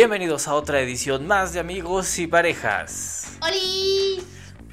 [0.00, 3.36] Bienvenidos a otra edición más de Amigos y Parejas.
[3.46, 4.24] ¡Holi!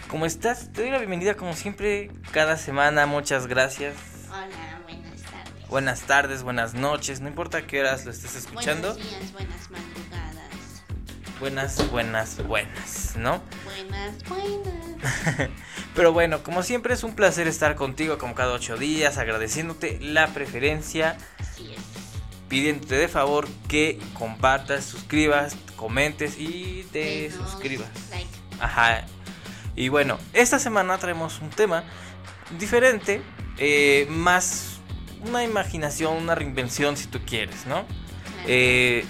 [0.07, 0.71] ¿Cómo estás?
[0.71, 3.93] Te doy la bienvenida como siempre cada semana, muchas gracias.
[4.29, 5.67] Hola, buenas tardes.
[5.67, 8.93] Buenas tardes, buenas noches, no importa qué horas lo estés escuchando.
[8.93, 10.83] Buenos días, buenas madrugadas.
[11.41, 13.41] Buenas, buenas, buenas, ¿no?
[13.65, 15.49] Buenas, buenas.
[15.93, 20.27] Pero bueno, como siempre es un placer estar contigo como cada ocho días, agradeciéndote la
[20.27, 21.96] preferencia, Así es.
[22.47, 27.89] Pidiéndote de favor que compartas, suscribas, comentes y te suscribas.
[28.09, 28.27] Like.
[28.59, 29.05] Ajá.
[29.75, 31.83] Y bueno, esta semana traemos un tema
[32.57, 33.21] diferente,
[33.57, 34.79] eh, más
[35.27, 37.85] una imaginación, una reinvención si tú quieres, ¿no?
[38.47, 39.05] Eh,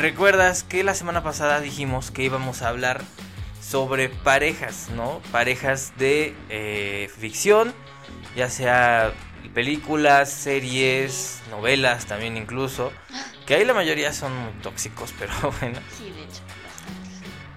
[0.00, 3.02] Recuerdas que la semana pasada dijimos que íbamos a hablar
[3.60, 5.20] sobre parejas, ¿no?
[5.30, 7.74] Parejas de eh, ficción,
[8.34, 9.12] ya sea
[9.54, 12.92] películas, series, novelas también incluso,
[13.46, 15.78] que ahí la mayoría son muy tóxicos, pero bueno.
[15.96, 16.40] sí, de hecho.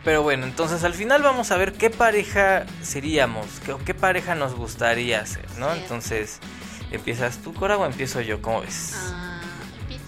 [0.03, 4.53] Pero bueno, entonces al final vamos a ver qué pareja seríamos, qué, qué pareja nos
[4.53, 5.73] gustaría ser, ¿no?
[5.73, 6.39] Entonces,
[6.91, 8.41] ¿empiezas tú, Cora, o empiezo yo?
[8.41, 8.93] ¿Cómo ves?
[8.97, 9.39] Ah,
[9.79, 10.03] empieza.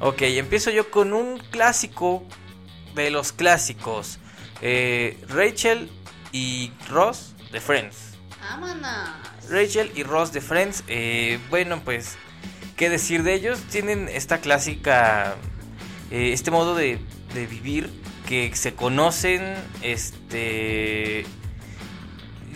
[0.00, 2.26] Ok, empiezo yo con un clásico
[2.94, 4.18] de los clásicos.
[4.60, 5.90] Eh, Rachel
[6.32, 8.18] y Ross de Friends.
[8.40, 9.08] Vámonos.
[9.50, 10.84] Rachel y Ross de Friends.
[10.88, 12.16] eh, bueno, pues,
[12.76, 13.60] ¿qué decir de ellos?
[13.70, 15.36] Tienen esta clásica,
[16.10, 16.98] eh, este modo de,
[17.34, 17.90] de vivir
[18.26, 21.24] que se conocen, este...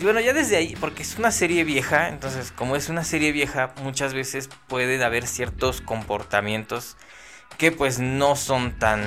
[0.01, 3.75] Bueno, ya desde ahí, porque es una serie vieja, entonces como es una serie vieja,
[3.83, 6.97] muchas veces pueden haber ciertos comportamientos
[7.59, 9.01] que pues no son tan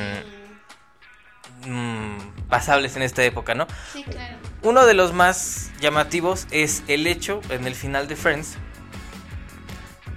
[1.67, 3.67] Mm, mm, pasables en esta época, ¿no?
[3.93, 4.37] Sí, claro.
[4.63, 8.57] Uno de los más llamativos es el hecho en el final de Friends.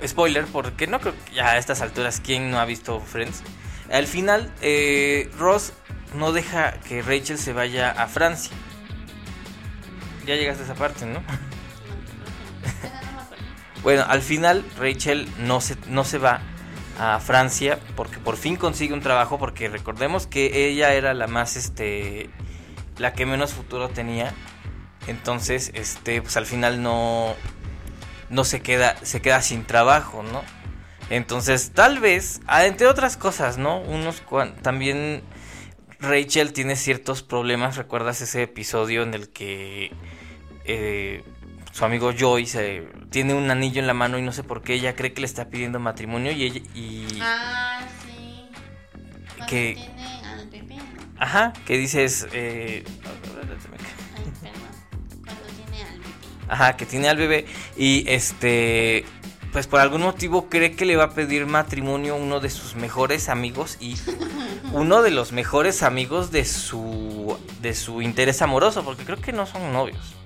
[0.05, 3.41] Spoiler, porque no creo que ya a estas alturas quién no ha visto Friends.
[3.91, 5.73] Al final, eh, Ross
[6.15, 8.55] no deja que Rachel se vaya a Francia.
[10.25, 11.23] Ya llegaste a esa parte, ¿no?
[13.83, 16.41] Bueno, al final Rachel no se, no se va
[16.97, 21.55] a Francia porque por fin consigue un trabajo porque recordemos que ella era la más
[21.55, 22.29] este
[22.97, 24.33] la que menos futuro tenía.
[25.07, 27.35] Entonces, este pues al final no
[28.29, 30.41] no se queda se queda sin trabajo, ¿no?
[31.09, 33.79] Entonces, tal vez, ah, entre otras cosas, ¿no?
[33.79, 34.21] Unos
[34.61, 35.23] también
[35.99, 39.91] Rachel tiene ciertos problemas, ¿recuerdas ese episodio en el que
[40.65, 41.23] eh,
[41.77, 44.73] su amigo Joyce eh, tiene un anillo en la mano y no sé por qué
[44.73, 48.45] ella cree que le está pidiendo matrimonio y ella y Ah, sí.
[49.37, 50.83] Cuando Que- tiene al bebé, ¿no?
[51.19, 52.93] ajá que dices eh, Ay.
[55.23, 56.45] Cuando tiene al bebé.
[56.49, 57.45] ajá que tiene al bebé
[57.77, 59.05] y este
[59.53, 63.29] pues por algún motivo cree que le va a pedir matrimonio uno de sus mejores
[63.29, 63.95] amigos y
[64.73, 69.45] uno de los mejores amigos de su de su interés amoroso porque creo que no
[69.45, 70.16] son novios No.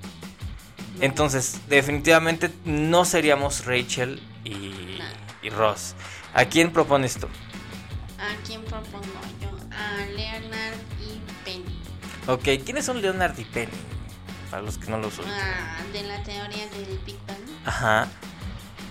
[1.02, 5.00] Entonces, definitivamente no seríamos Rachel y,
[5.42, 5.96] y Ross.
[6.34, 7.28] ¿A quién propones tú?
[8.20, 9.02] ¿A quién propongo
[9.42, 9.50] yo?
[9.76, 11.82] A Leonard y Penny.
[12.28, 13.72] Ok, ¿quiénes son Leonard y Penny?
[14.52, 15.34] Para los que no los ubican.
[15.34, 17.38] Ah, de la teoría del Big Bang.
[17.66, 18.08] Ajá.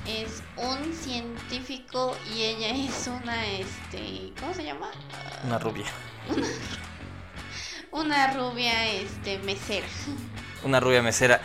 [0.06, 4.90] Es un científico y ella es una, este, ¿cómo se llama?
[5.44, 5.86] Una rubia.
[7.92, 9.86] Una rubia, este, mesera.
[10.62, 11.40] Una rubia mesera.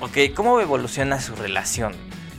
[0.00, 1.94] Ok, ¿cómo evoluciona su relación?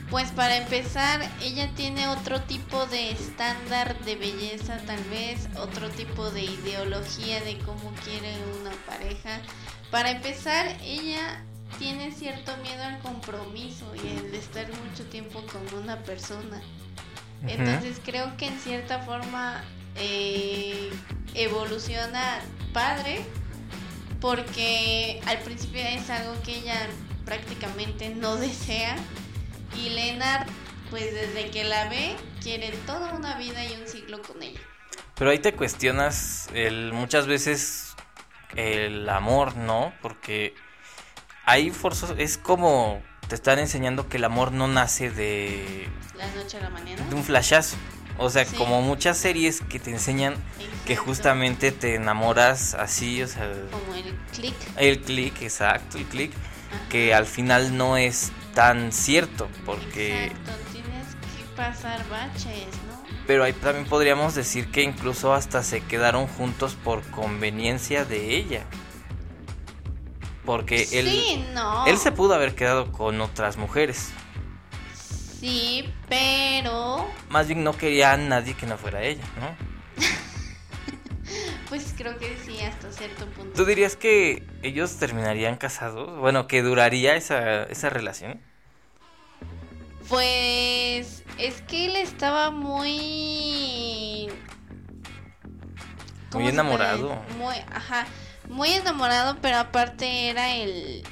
[0.10, 6.30] Pues para empezar, ella tiene otro tipo de estándar de belleza, tal vez, otro tipo
[6.30, 9.40] de ideología de cómo quiere una pareja.
[9.90, 11.44] Para empezar, ella
[11.80, 16.62] tiene cierto miedo al compromiso y el de estar mucho tiempo con una persona.
[17.48, 19.64] Entonces creo que en cierta forma
[19.96, 20.92] eh,
[21.34, 22.40] evoluciona
[22.74, 23.24] padre
[24.20, 26.88] porque al principio es algo que ella
[27.26, 28.96] prácticamente no desea
[29.76, 30.48] y Leonard
[30.90, 34.60] pues desde que la ve quiere toda una vida y un ciclo con ella.
[35.16, 37.96] Pero ahí te cuestionas el, muchas veces
[38.56, 39.94] el amor, ¿no?
[40.02, 40.54] Porque
[41.46, 46.58] ahí forzoso es como te están enseñando que el amor no nace de, La noche
[46.58, 47.04] a la mañana.
[47.06, 47.76] de un flashazo.
[48.18, 48.56] O sea, Sí.
[48.56, 50.36] como muchas series que te enseñan
[50.86, 54.56] que justamente te enamoras así, o sea, como el click.
[54.78, 56.32] el click, exacto, el click.
[56.90, 60.26] Que al final no es tan cierto, porque...
[60.26, 63.04] Exacto, tienes que pasar baches, ¿no?
[63.28, 68.64] Pero ahí también podríamos decir que incluso hasta se quedaron juntos por conveniencia de ella.
[70.46, 71.88] Porque él, sí, no.
[71.88, 74.12] él se pudo haber quedado con otras mujeres.
[75.40, 79.75] Sí, pero Más bien no quería a nadie que no fuera ella, ¿no?
[81.76, 83.52] Pues creo que sí, hasta cierto punto.
[83.54, 86.18] ¿Tú dirías que ellos terminarían casados?
[86.20, 88.40] Bueno, que duraría esa, esa relación.
[90.08, 94.30] Pues es que él estaba muy...
[96.32, 97.22] Muy enamorado.
[97.38, 98.08] Muy, ajá,
[98.48, 101.04] muy enamorado, pero aparte era el,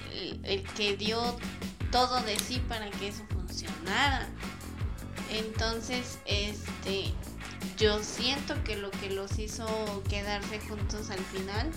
[0.44, 1.38] el, que dio
[1.92, 4.30] todo de sí para que eso funcionara.
[5.30, 7.12] Entonces, este,
[7.78, 11.72] yo siento que lo que los hizo quedarse juntos al final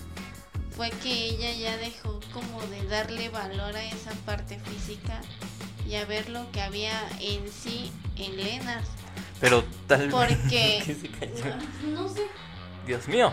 [0.75, 5.21] fue que ella ya dejó como de darle valor a esa parte física
[5.87, 8.85] y a ver lo que había en sí en Lenas.
[9.39, 10.97] Pero tal Porque.
[11.85, 12.27] no, no sé.
[12.85, 13.31] Dios mío.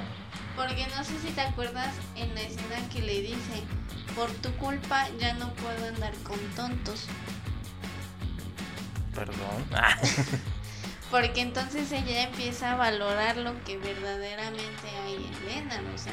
[0.57, 3.63] Porque no sé si te acuerdas en la escena que le dice:
[4.15, 7.07] Por tu culpa ya no puedo andar con tontos.
[9.15, 9.67] Perdón.
[11.11, 16.13] Porque entonces ella empieza a valorar lo que verdaderamente hay en Lennon, o sea,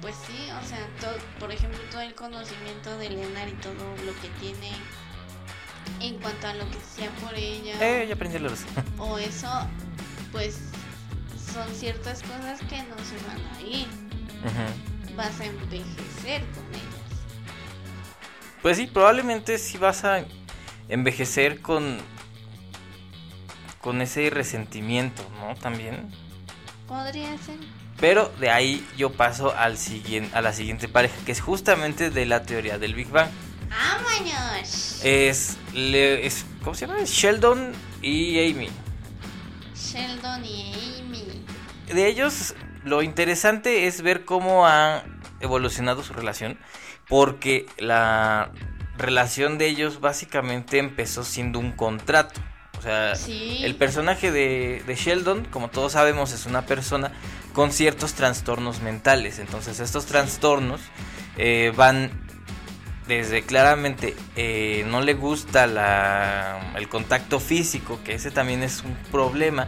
[0.00, 4.12] pues sí, o sea, todo, por ejemplo, todo el conocimiento de Lenar y todo lo
[4.20, 4.70] que tiene
[6.00, 7.74] en cuanto a lo que sea por ella.
[7.80, 8.60] Eh, ya aprendí los.
[8.98, 9.48] O eso,
[10.32, 10.58] pues
[11.52, 13.86] son ciertas cosas que no se van a ir.
[15.16, 17.04] Vas a envejecer con ellas.
[18.60, 20.24] Pues sí, probablemente sí vas a
[20.88, 21.98] envejecer con
[23.84, 25.54] con ese resentimiento, ¿no?
[25.56, 26.10] También.
[26.88, 27.58] Podría ser.
[28.00, 32.24] Pero de ahí yo paso al siguiente, a la siguiente pareja, que es justamente de
[32.24, 33.28] la teoría del Big Bang.
[33.68, 35.04] ¡Vámonos!
[35.04, 37.00] Es, es ¿cómo se llama?
[37.04, 38.70] Sheldon y Amy.
[39.76, 41.44] Sheldon y Amy.
[41.92, 42.54] De ellos,
[42.84, 45.04] lo interesante es ver cómo ha
[45.40, 46.58] evolucionado su relación,
[47.06, 48.50] porque la
[48.96, 52.40] relación de ellos básicamente empezó siendo un contrato.
[52.84, 57.12] O sea, el personaje de, de, Sheldon, como todos sabemos, es una persona
[57.54, 59.38] con ciertos trastornos mentales.
[59.38, 60.82] Entonces estos trastornos
[61.38, 62.10] eh, van
[63.08, 68.94] desde claramente eh, no le gusta la, el contacto físico, que ese también es un
[69.10, 69.66] problema,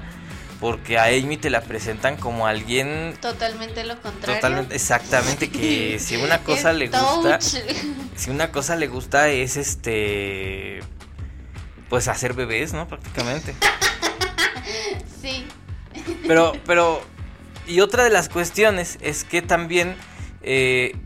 [0.60, 4.36] porque a Amy te la presentan como alguien totalmente lo contrario.
[4.36, 10.80] Totalmente, exactamente, que si una cosa le gusta, si una cosa le gusta es este,
[11.88, 12.88] pues hacer bebés, ¿no?
[12.88, 13.54] Prácticamente.
[15.22, 15.46] sí.
[16.26, 17.02] Pero, pero
[17.66, 19.96] y otra de las cuestiones es que también
[20.42, 20.96] eh,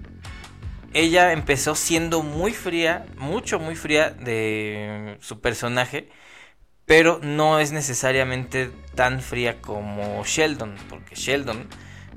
[0.92, 6.10] ella empezó siendo muy fría, mucho, muy fría de su personaje,
[6.84, 11.68] pero no es necesariamente tan fría como Sheldon, porque Sheldon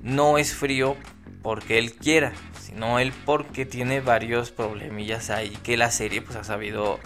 [0.01, 0.97] no es frío
[1.41, 6.43] porque él quiera, sino él porque tiene varios problemillas ahí que la serie pues ha
[6.43, 6.99] sabido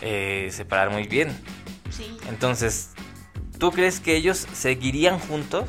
[0.00, 1.28] eh, separar muy bien.
[1.90, 2.16] Sí.
[2.28, 2.90] Entonces,
[3.58, 5.68] ¿tú crees que ellos seguirían juntos?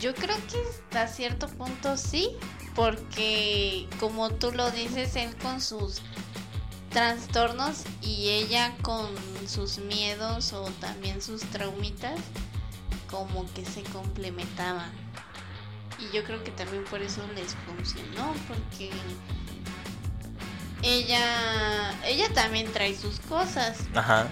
[0.00, 2.30] Yo creo que hasta cierto punto sí,
[2.74, 6.02] porque como tú lo dices, él con sus
[6.90, 9.08] trastornos y ella con
[9.48, 12.20] sus miedos o también sus traumitas,
[13.10, 14.92] como que se complementaban.
[15.98, 18.90] Y yo creo que también por eso les funcionó, porque
[20.84, 21.74] ella
[22.06, 23.78] ella también trae sus cosas.
[23.94, 24.28] Ajá.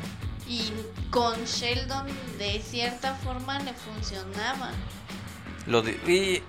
[0.47, 0.73] Y
[1.11, 2.07] con Sheldon
[2.39, 4.71] de cierta forma le funcionaba.
[5.67, 6.43] Lo y,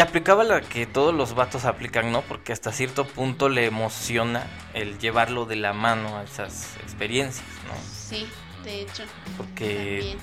[0.00, 2.22] aplicaba la que todos los vatos aplican, ¿no?
[2.22, 7.74] Porque hasta cierto punto le emociona el llevarlo de la mano a esas experiencias, ¿no?
[7.88, 8.26] Sí,
[8.64, 9.04] de hecho.
[9.36, 10.16] Porque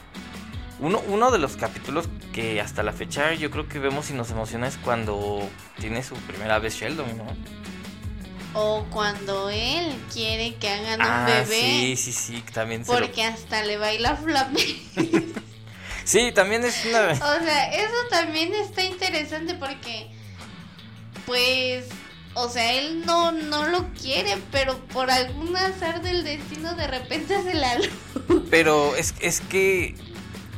[0.80, 4.32] uno, uno de los capítulos que hasta la fecha yo creo que vemos y nos
[4.32, 5.48] emociona es cuando
[5.80, 7.26] tiene su primera vez Sheldon, ¿no?
[8.56, 11.62] O cuando él quiere que hagan un ah, bebé.
[11.62, 14.62] Sí, sí, sí, también Porque hasta le baila flamenco.
[16.06, 17.12] Sí, también es una...
[17.12, 20.08] O sea, eso también está interesante porque,
[21.26, 21.86] pues,
[22.34, 27.42] o sea, él no, no lo quiere, pero por algún azar del destino de repente
[27.44, 27.78] se la
[28.50, 29.96] Pero es, es que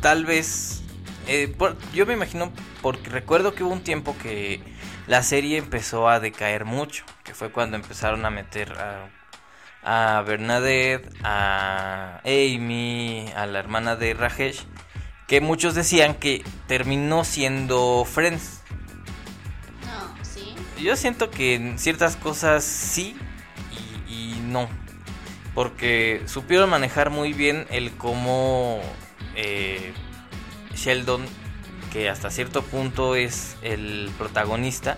[0.02, 0.82] tal vez,
[1.28, 1.54] eh,
[1.94, 4.62] yo me imagino, porque recuerdo que hubo un tiempo que
[5.08, 9.10] la serie empezó a decaer mucho, que fue cuando empezaron a meter a
[9.88, 14.66] a Bernadette, a Amy, a la hermana de Rajesh
[15.28, 18.62] que muchos decían que terminó siendo Friends.
[19.86, 20.56] No, sí.
[20.82, 23.16] Yo siento que en ciertas cosas sí
[24.08, 24.70] y, no.
[25.54, 28.82] Porque supieron manejar muy bien el cómo
[29.36, 29.94] eh,
[30.76, 31.26] Sheldon,
[31.96, 34.98] que hasta cierto punto es el protagonista,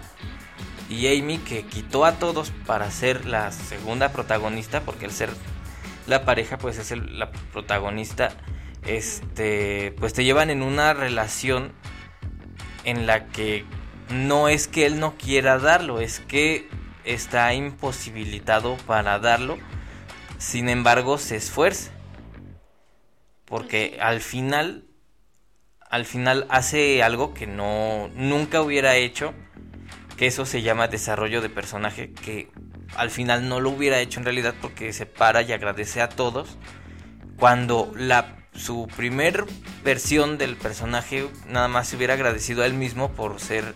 [0.90, 5.30] y Amy, que quitó a todos para ser la segunda protagonista, porque el ser
[6.08, 8.36] la pareja, pues es el, la protagonista
[8.88, 11.72] este, pues te llevan en una relación
[12.84, 13.64] en la que
[14.10, 16.68] no es que él no quiera darlo, es que
[17.04, 19.60] está imposibilitado para darlo,
[20.40, 21.92] sin embargo se esfuerza.
[23.46, 24.87] Porque al final,
[25.90, 29.34] al final hace algo que no, nunca hubiera hecho,
[30.18, 32.50] que eso se llama desarrollo de personaje, que
[32.96, 36.58] al final no lo hubiera hecho en realidad porque se para y agradece a todos,
[37.38, 39.46] cuando la su primer
[39.84, 43.76] versión del personaje nada más se hubiera agradecido a él mismo por ser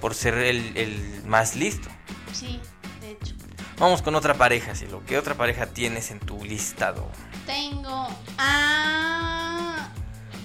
[0.00, 1.88] por ser el, el más listo.
[2.32, 2.60] Sí,
[3.00, 3.34] de hecho.
[3.78, 5.02] Vamos con otra pareja, Silo.
[5.06, 7.10] ¿Qué otra pareja tienes en tu listado?
[7.46, 8.08] Tengo
[8.38, 9.33] a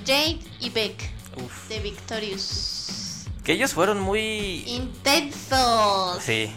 [0.09, 0.95] Jade y Beck
[1.35, 1.67] Uf.
[1.69, 3.27] de Victorious.
[3.43, 4.63] Que ellos fueron muy...
[4.65, 6.23] Intensos.
[6.23, 6.51] Sí.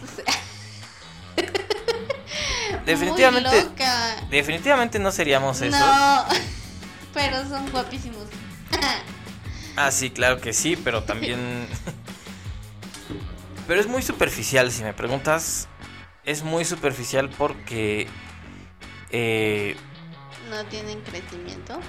[2.87, 3.51] Definitivamente...
[3.51, 4.25] Muy loca.
[4.31, 5.77] Definitivamente no seríamos eso.
[5.77, 6.25] No,
[7.13, 8.25] pero son guapísimos.
[9.75, 11.67] Ah, sí, claro que sí, pero también...
[13.67, 15.67] pero es muy superficial, si me preguntas.
[16.25, 18.07] Es muy superficial porque...
[19.09, 19.75] eh,
[20.51, 21.79] no tienen crecimiento.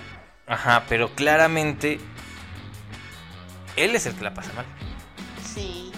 [0.47, 2.01] Ajá, pero claramente...
[3.77, 4.67] Él es el que la pasa mal.
[5.45, 5.91] Sí,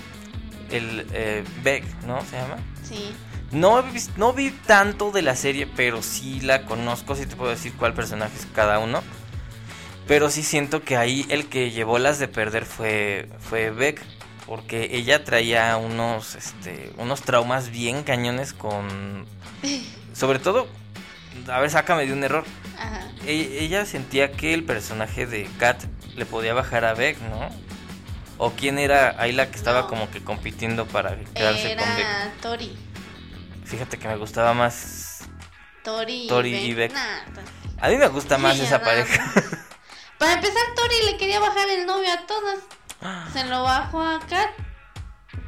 [0.71, 2.25] El eh, Beck, ¿no?
[2.25, 2.57] Se llama.
[2.83, 3.15] sí.
[3.53, 3.85] No,
[4.17, 7.95] no vi tanto de la serie, pero sí la conozco, sí te puedo decir cuál
[7.95, 9.03] personaje es cada uno.
[10.09, 14.03] Pero sí siento que ahí el que llevó las de perder fue, fue Beck,
[14.47, 19.27] porque ella traía unos, este, unos traumas bien cañones con...
[20.13, 20.67] Sobre todo,
[21.49, 22.45] a ver, sácame de un error.
[22.79, 23.01] Ajá.
[23.27, 25.83] E- Ella sentía que el personaje de Kat
[26.15, 27.49] le podía bajar a Beck, ¿no?
[28.39, 29.89] O quién era ahí la que estaba No.
[29.89, 31.99] como que compitiendo para quedarse con Beck.
[31.99, 32.77] Era Tori.
[33.65, 35.21] Fíjate que me gustaba más.
[35.83, 36.93] Tori, Tori y Beck.
[36.93, 37.01] Nah,
[37.35, 37.47] pues,
[37.81, 39.33] A mí me gusta más esa pareja.
[40.19, 42.59] Para empezar, Tori le quería bajar el novio a todas.
[43.33, 44.51] Se lo bajó a Kat.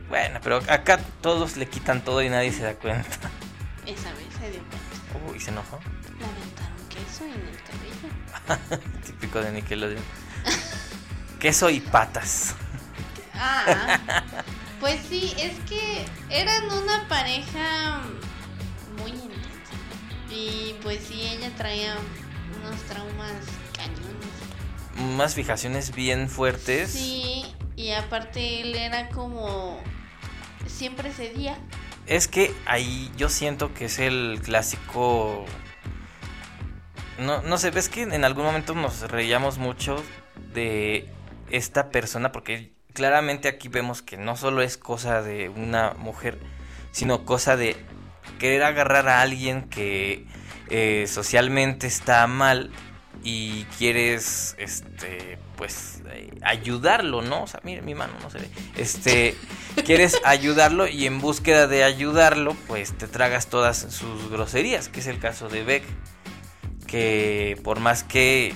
[0.09, 3.31] bueno, pero acá todos le quitan todo y nadie se da cuenta.
[3.87, 5.33] Esa vez se dio cuenta.
[5.33, 5.79] Uy, se enojó.
[6.99, 8.81] Queso en el cabello.
[9.07, 10.03] Típico de Nickelodeon.
[11.39, 12.55] Queso y patas.
[13.35, 14.01] Ah,
[14.81, 18.01] pues sí, es que eran una pareja
[18.99, 19.35] muy intensa.
[20.31, 21.97] Y pues sí, ella traía
[22.61, 23.33] unos traumas
[23.77, 25.15] cañones.
[25.15, 26.91] Unas fijaciones bien fuertes.
[26.91, 27.45] Sí,
[27.77, 29.81] y aparte él era como...
[30.67, 31.57] Siempre cedía.
[32.07, 35.45] Es que ahí yo siento que es el clásico.
[37.19, 40.03] No, no sé, ves que en algún momento nos reíamos mucho
[40.55, 41.09] de
[41.51, 46.39] esta persona, porque claramente aquí vemos que no solo es cosa de una mujer,
[46.93, 47.77] sino cosa de
[48.39, 50.27] querer agarrar a alguien que
[50.71, 52.71] eh, socialmente está mal
[53.23, 57.43] y quieres, este, pues, eh, ayudarlo, ¿no?
[57.43, 58.49] O sea, mire, mi mano no se ve.
[58.77, 59.35] Este,
[59.85, 65.07] quieres ayudarlo y en búsqueda de ayudarlo, pues te tragas todas sus groserías, que es
[65.09, 65.85] el caso de Beck,
[66.89, 68.55] que por más que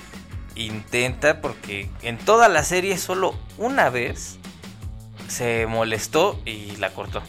[0.57, 4.39] intenta, porque en toda la serie solo una vez
[5.29, 7.23] se molestó y la cortó.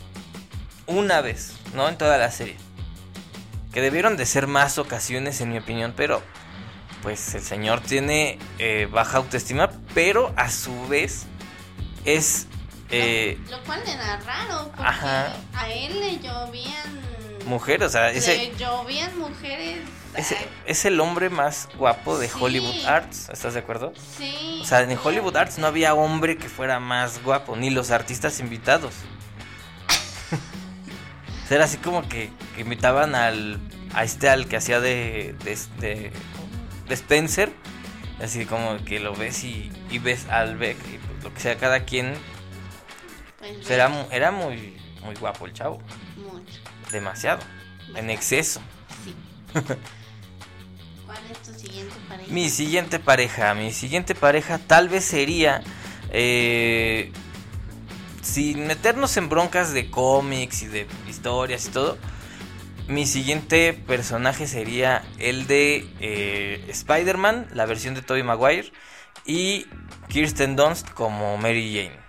[0.88, 1.88] Una vez, ¿no?
[1.88, 2.58] En toda la serie.
[3.72, 6.22] Que debieron de ser más ocasiones, en mi opinión, pero
[7.02, 11.26] pues el señor tiene eh, baja autoestima, pero a su vez
[12.06, 12.48] es...
[12.92, 15.34] eh, lo, lo cual era raro, porque Ajá.
[15.54, 17.02] a él le llovían...
[17.46, 19.80] mujer, o sea, ese, Le llovían mujeres...
[20.66, 22.38] es el hombre más guapo de Sí.
[22.40, 23.94] Hollywood Arts, ¿estás de acuerdo?
[24.18, 24.60] sí.
[24.62, 28.40] O sea, en Hollywood Arts no había hombre que fuera más guapo, ni los artistas
[28.40, 28.94] invitados.
[31.50, 33.60] Era así como que, que invitaban al
[33.94, 36.12] a este al que hacía de, de, de-
[36.88, 37.54] de Spencer,
[38.22, 41.58] así como que lo ves y, y ves al Beck y pues, lo que sea
[41.58, 42.16] cada quien,
[43.38, 45.80] Pues, era, era muy muy guapo el chavo,
[46.18, 46.60] mucho.
[46.92, 47.42] demasiado,
[47.96, 48.60] en exceso.
[49.04, 49.14] Sí.
[51.14, 52.32] ¿Cuál es tu siguiente pareja?
[52.34, 55.62] Mi siguiente pareja, mi siguiente pareja tal vez sería,
[56.10, 57.12] eh,
[58.22, 61.98] sin meternos en broncas de cómics y de historias y todo,
[62.88, 68.72] mi siguiente personaje sería el de eh, Spider-Man, la versión de Tobey Maguire,
[69.26, 69.68] y
[70.10, 72.04] Kirsten Dunst como Mary Jane.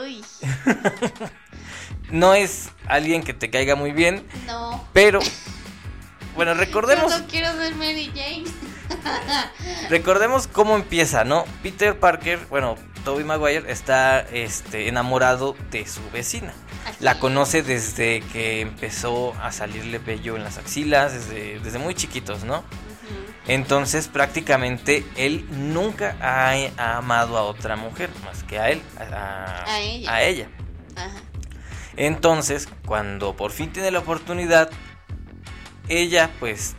[0.00, 0.24] Uy,
[2.10, 4.86] No es alguien que te caiga muy bien, no.
[4.92, 5.18] pero
[6.34, 7.12] bueno, recordemos...
[7.12, 8.44] Yo no quiero ser Mary Jane.
[9.90, 11.44] Recordemos cómo empieza, ¿no?
[11.62, 16.52] Peter Parker, bueno, Tobey Maguire está este, enamorado de su vecina.
[16.86, 21.94] Así La conoce desde que empezó a salirle vello en las axilas, desde, desde muy
[21.94, 22.64] chiquitos, ¿no?
[23.46, 29.64] Entonces prácticamente él nunca ha, ha amado a otra mujer más que a él, a,
[29.66, 30.12] A ella.
[30.12, 30.48] a ella.
[30.96, 31.20] Ajá.
[31.96, 34.70] Entonces, cuando por fin tiene la oportunidad,
[35.88, 36.76] ella pues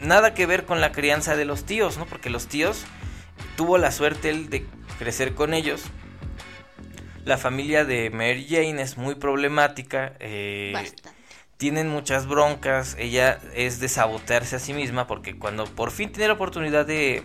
[0.00, 2.06] nada que ver con la crianza de los tíos, ¿no?
[2.06, 2.84] Porque los tíos
[3.56, 4.66] tuvo la suerte él de
[4.98, 5.82] crecer con ellos.
[7.24, 10.14] La familia de Mary Jane es muy problemática.
[10.18, 10.74] eh,
[11.56, 12.96] tienen muchas broncas.
[12.98, 17.22] Ella es de sabotearse a sí misma porque cuando por fin tiene la oportunidad de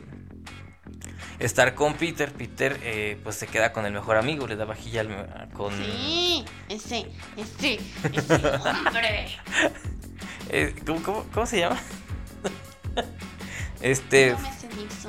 [1.39, 5.01] estar con Peter, Peter eh, pues se queda con el mejor amigo, le da vajilla
[5.01, 5.74] al con...
[5.75, 7.79] Sí, ese, ese,
[8.13, 8.34] ese
[8.86, 9.27] hombre.
[10.50, 11.77] Eh, ¿cómo, cómo- cómo se llama?
[13.82, 14.36] este...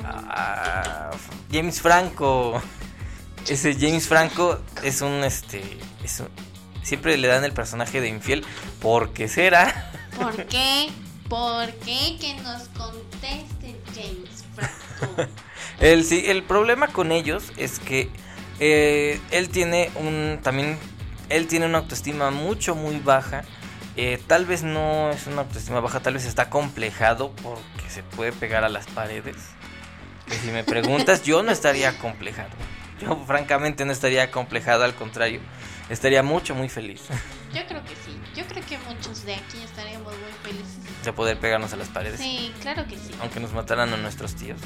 [0.04, 1.10] Ah,
[1.50, 2.60] James Franco.
[3.48, 5.62] Ese James Franco es un este...
[6.04, 6.28] Es un-
[6.82, 8.44] siempre le dan el personaje de infiel.
[8.80, 9.90] ¿Por qué será?
[10.20, 10.88] ¿Por qué?
[11.28, 12.16] ¿Por qué?
[12.20, 15.30] Que nos conteste James Franco.
[15.80, 18.10] El, sí, el problema con ellos es que
[18.60, 20.76] eh, él tiene un también
[21.28, 23.44] él tiene una autoestima mucho muy baja.
[24.00, 28.30] Eh, tal vez no es una autoestima baja, tal vez está complejado porque se puede
[28.30, 29.34] pegar a las paredes.
[30.26, 32.50] Que si me preguntas, yo no estaría complejado.
[33.00, 35.40] Yo francamente no estaría complejado, al contrario,
[35.88, 37.02] estaría mucho muy feliz
[37.54, 38.16] Yo creo que sí.
[38.36, 41.04] Yo creo que muchos de aquí estaríamos muy felices.
[41.04, 43.10] de poder pegarnos a las paredes, Sí, claro que sí.
[43.20, 44.60] aunque nos mataran a nuestros tíos.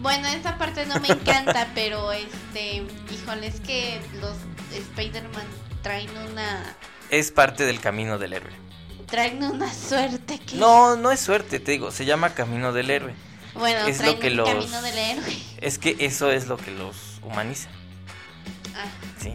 [0.00, 2.82] Bueno, esta parte no me encanta, pero este,
[3.12, 4.36] híjole, es que los
[4.72, 5.46] Spider-Man
[5.82, 6.74] traen una
[7.18, 8.52] Es parte del camino del héroe.
[9.06, 13.14] traen una suerte que No, no es suerte, te digo, se llama camino del héroe.
[13.54, 15.36] bueno, es lo que los- camino del héroe.
[15.60, 17.68] Es que eso es lo que los humaniza,
[18.76, 18.86] Ah,
[19.20, 19.34] sí.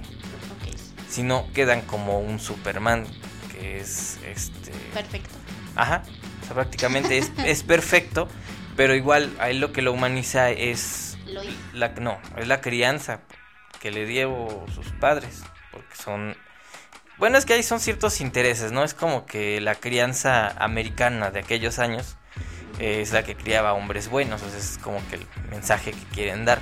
[1.09, 3.07] Si no, quedan como un Superman,
[3.53, 4.71] que es este...
[4.93, 5.29] perfecto.
[5.75, 6.03] Ajá,
[6.41, 8.27] o sea, prácticamente es, es perfecto,
[8.75, 11.17] pero igual a él lo que lo humaniza es...
[11.73, 13.21] La, no, es la crianza
[13.79, 16.35] que le dio sus padres, porque son...
[17.19, 18.85] Bueno, es que ahí son ciertos intereses, ¿no?
[18.85, 22.15] Es como que la crianza americana de aquellos años
[22.79, 26.45] eh, es la que criaba hombres buenos, sea, es como que el mensaje que quieren
[26.45, 26.59] dar.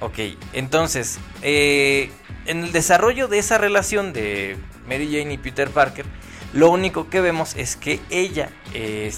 [0.00, 0.18] Ok,
[0.52, 2.10] entonces, eh,
[2.46, 4.56] en el desarrollo de esa relación de
[4.88, 6.06] Mary Jane y Peter Parker,
[6.52, 8.50] lo único que vemos es que ella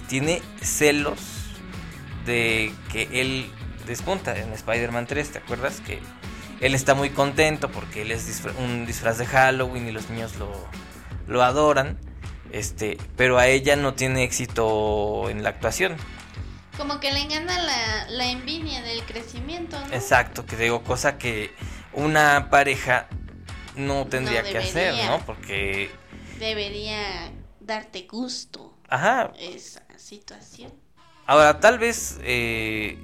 [0.09, 1.19] tiene celos
[2.27, 3.51] de que él
[3.87, 5.81] despunta en Spider-Man 3, ¿te acuerdas?
[5.81, 6.01] Que
[6.61, 10.37] él está muy contento porque él es disfra- un disfraz de Halloween y los niños
[10.37, 10.51] lo,
[11.27, 11.99] lo adoran,
[12.53, 15.97] este, pero a ella no tiene éxito en la actuación.
[16.77, 19.95] Como que le engana la, la envidia del crecimiento, ¿no?
[19.95, 21.53] Exacto, que digo, cosa que
[21.93, 23.07] una pareja
[23.77, 24.95] no tendría No que hacer.
[25.07, 25.25] ¿no?
[25.25, 25.91] Porque,
[26.39, 30.73] Debería darte gusto ajá, esa situación.
[31.27, 32.99] ahora tal vez, eh,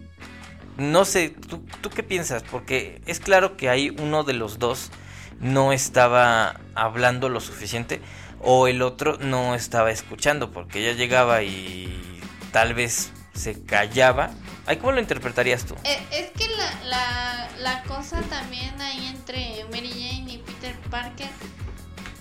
[0.80, 2.42] no sé, ¿tú, ¿tú qué piensas?
[2.42, 4.90] Porque es claro que ahí uno de los dos
[5.38, 8.00] no estaba hablando lo suficiente
[8.40, 14.30] o el otro no estaba escuchando porque ella llegaba y tal vez se callaba.
[14.64, 15.74] Ay, ¿Cómo lo interpretarías tú?
[15.84, 21.28] Eh, es que la, la, la cosa también ahí entre Mary Jane y Peter Parker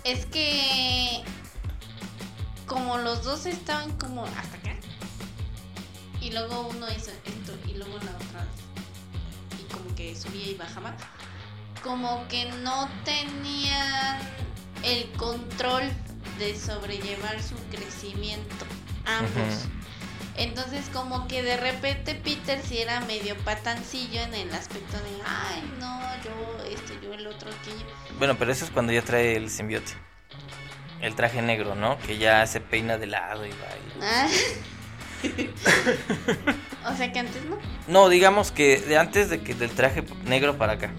[0.03, 1.23] es que
[2.65, 4.78] como los dos estaban como hasta acá
[6.21, 8.45] y luego uno hizo esto y luego la otra
[9.59, 10.95] y como que subía y bajaba
[11.83, 14.19] como que no tenían
[14.83, 15.83] el control
[16.37, 18.65] de sobrellevar su crecimiento
[19.05, 19.67] ambos
[20.39, 25.69] entonces como que de repente Peter sí era medio patancillo en el aspecto de, ay,
[25.81, 27.85] no, yo esto, yo el otro, aquello.
[28.17, 29.91] Bueno, pero eso es cuando ya trae el simbiote.
[31.01, 31.99] El traje negro, ¿no?
[31.99, 34.01] Que ya se peina de lado y baila.
[34.01, 34.29] Ah.
[36.85, 37.57] o sea que antes no.
[37.87, 40.91] No, digamos que de antes de que del traje negro para acá.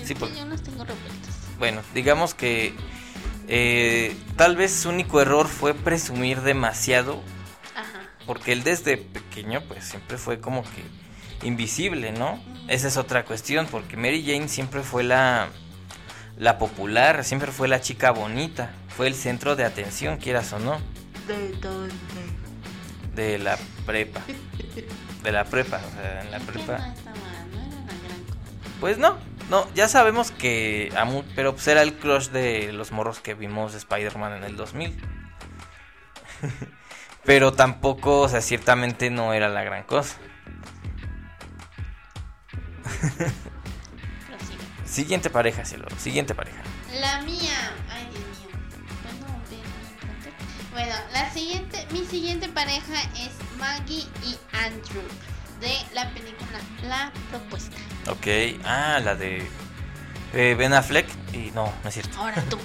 [0.00, 1.34] Es Sí, que por- yo los tengo revueltos.
[1.58, 2.74] Bueno, digamos que
[3.48, 7.22] eh, tal vez su único error fue presumir demasiado.
[7.74, 8.00] Ajá.
[8.26, 12.42] Porque él desde pequeño pues siempre fue como que invisible, ¿no?
[12.68, 15.48] Esa es otra cuestión, porque Mary Jane siempre fue la,
[16.36, 20.78] la popular, siempre fue la chica bonita, fue el centro de atención, quieras o no.
[21.26, 21.52] ¿De de
[23.38, 24.20] la prepa.
[25.22, 26.78] De la prepa, o sea, en la prepa.
[26.78, 27.16] no estaba,
[27.52, 28.78] no era la gran cosa.
[28.80, 29.18] Pues no,
[29.50, 30.92] no, ya sabemos que.
[31.34, 34.96] pero pues era el crush de los morros que vimos de Spider-Man en el 2000.
[37.24, 40.16] pero tampoco, o sea, ciertamente no era la gran cosa.
[44.84, 45.86] Siguiente pareja, cielo.
[45.98, 46.62] Siguiente pareja.
[47.00, 47.72] La mía.
[47.90, 48.37] Ay, Dios mío.
[50.78, 55.02] Bueno, la siguiente, mi siguiente pareja es Maggie y Andrew
[55.60, 57.76] de la película La Propuesta.
[58.08, 59.44] Ok, ah, la de
[60.34, 62.16] eh, Ben Affleck y no, no es cierto.
[62.16, 62.58] Ahora tú.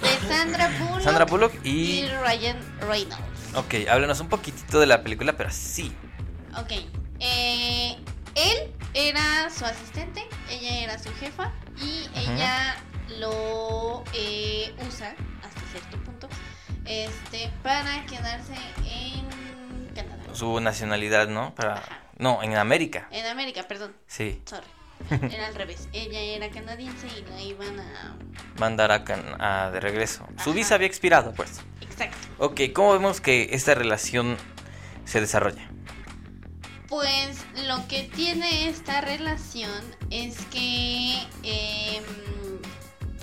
[0.00, 1.98] De Sandra Bullock, Sandra Bullock y...
[1.98, 3.54] y Ryan Reynolds.
[3.56, 5.92] Ok, háblanos un poquitito de la película, pero sí.
[6.56, 6.72] Ok.
[7.20, 7.98] Eh,
[8.36, 12.74] él era su asistente, ella era su jefa y ella
[13.18, 16.26] lo eh, usa hasta cierto punto
[16.86, 18.54] este para quedarse
[18.86, 20.22] en Canadá.
[20.34, 21.54] Su nacionalidad, ¿no?
[21.54, 21.82] Para...
[22.18, 23.08] No, en América.
[23.10, 23.92] En América, perdón.
[24.06, 24.66] Sí, Sorry.
[25.34, 25.88] Era al revés.
[25.92, 28.16] Ella era canadiense y la iban a...
[28.58, 30.26] mandar a, Can- a- de regreso.
[30.42, 31.60] Su visa había expirado, pues.
[31.80, 32.16] Exacto.
[32.38, 34.36] Ok, ¿cómo vemos que esta relación
[35.04, 35.68] se desarrolla?
[36.88, 42.04] Pues lo que tiene esta relación es que, em,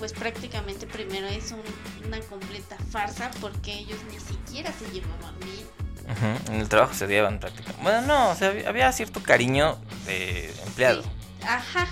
[0.02, 1.62] pues prácticamente primero es un-
[2.08, 5.64] una completa farsa porque ellos ni siquiera se llevaban bien.
[6.10, 7.80] Ujú, En el trabajo se odiaban prácticamente.
[7.84, 11.02] Bueno, no, o sea, había- cierto cariño de empleado.
[11.04, 11.08] Sí.
[11.46, 11.86] Ajá.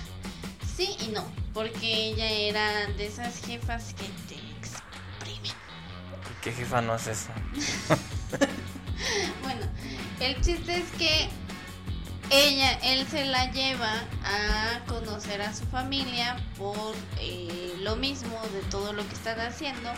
[0.77, 5.53] Sí y no, porque ella era de esas jefas que te exprimen.
[6.43, 7.29] ¿Qué jefa no hace eso?
[9.45, 9.67] Bueno,
[10.21, 11.29] el chiste es que
[12.31, 13.93] ella, él se la lleva
[14.25, 19.91] a conocer a su familia por eh, lo mismo de todo lo que están haciendo.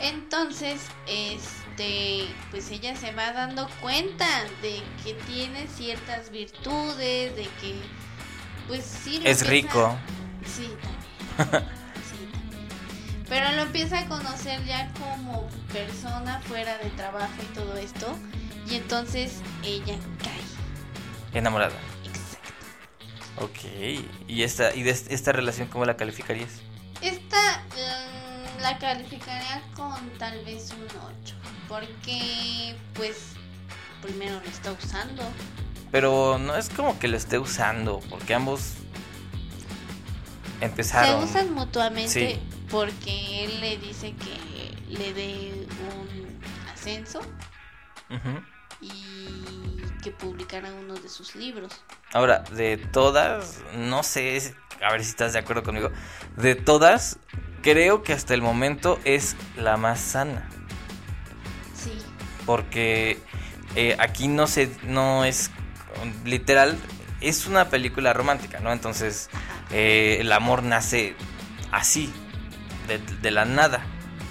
[0.00, 4.26] Entonces, este, pues ella se va dando cuenta
[4.62, 7.80] de que tiene ciertas virtudes, de que,
[8.68, 9.18] pues sí.
[9.20, 9.96] lo Es empieza- rico.
[10.44, 10.70] Sí,
[11.36, 11.64] también.
[12.10, 13.24] Sí, también.
[13.28, 18.16] Pero lo empieza a conocer ya como persona fuera de trabajo y todo esto.
[18.70, 20.45] Y entonces ella cae.
[21.38, 21.74] Enamorada.
[22.04, 23.44] Exacto.
[23.44, 24.20] Ok.
[24.28, 26.60] ¿Y esta, y de est- esta relación cómo la calificarías?
[27.02, 30.86] Esta mm, la calificaría con tal vez un
[31.24, 31.34] 8.
[31.68, 33.32] Porque, pues,
[34.02, 35.22] primero lo está usando.
[35.92, 38.72] Pero no es como que lo esté usando, porque ambos
[40.60, 41.26] empezaron.
[41.28, 42.40] Se usan mutuamente Sí.
[42.70, 46.40] porque él le dice que le dé un
[46.72, 47.20] ascenso
[48.10, 48.40] Ujú.
[48.80, 51.72] y que publicara uno de sus libros.
[52.12, 55.90] Ahora, de todas, no sé, a ver si estás de acuerdo conmigo.
[56.36, 57.18] De todas,
[57.60, 60.48] creo que hasta el momento es la más sana.
[61.74, 61.90] Sí,
[62.44, 63.18] Porque
[63.74, 65.50] eh, aquí no se, no es
[66.24, 66.78] literal,
[67.20, 68.72] es una película romántica, ¿no?
[68.72, 69.28] Entonces,
[69.72, 71.16] eh, el amor nace
[71.72, 72.12] así,
[72.86, 73.84] de, de la nada.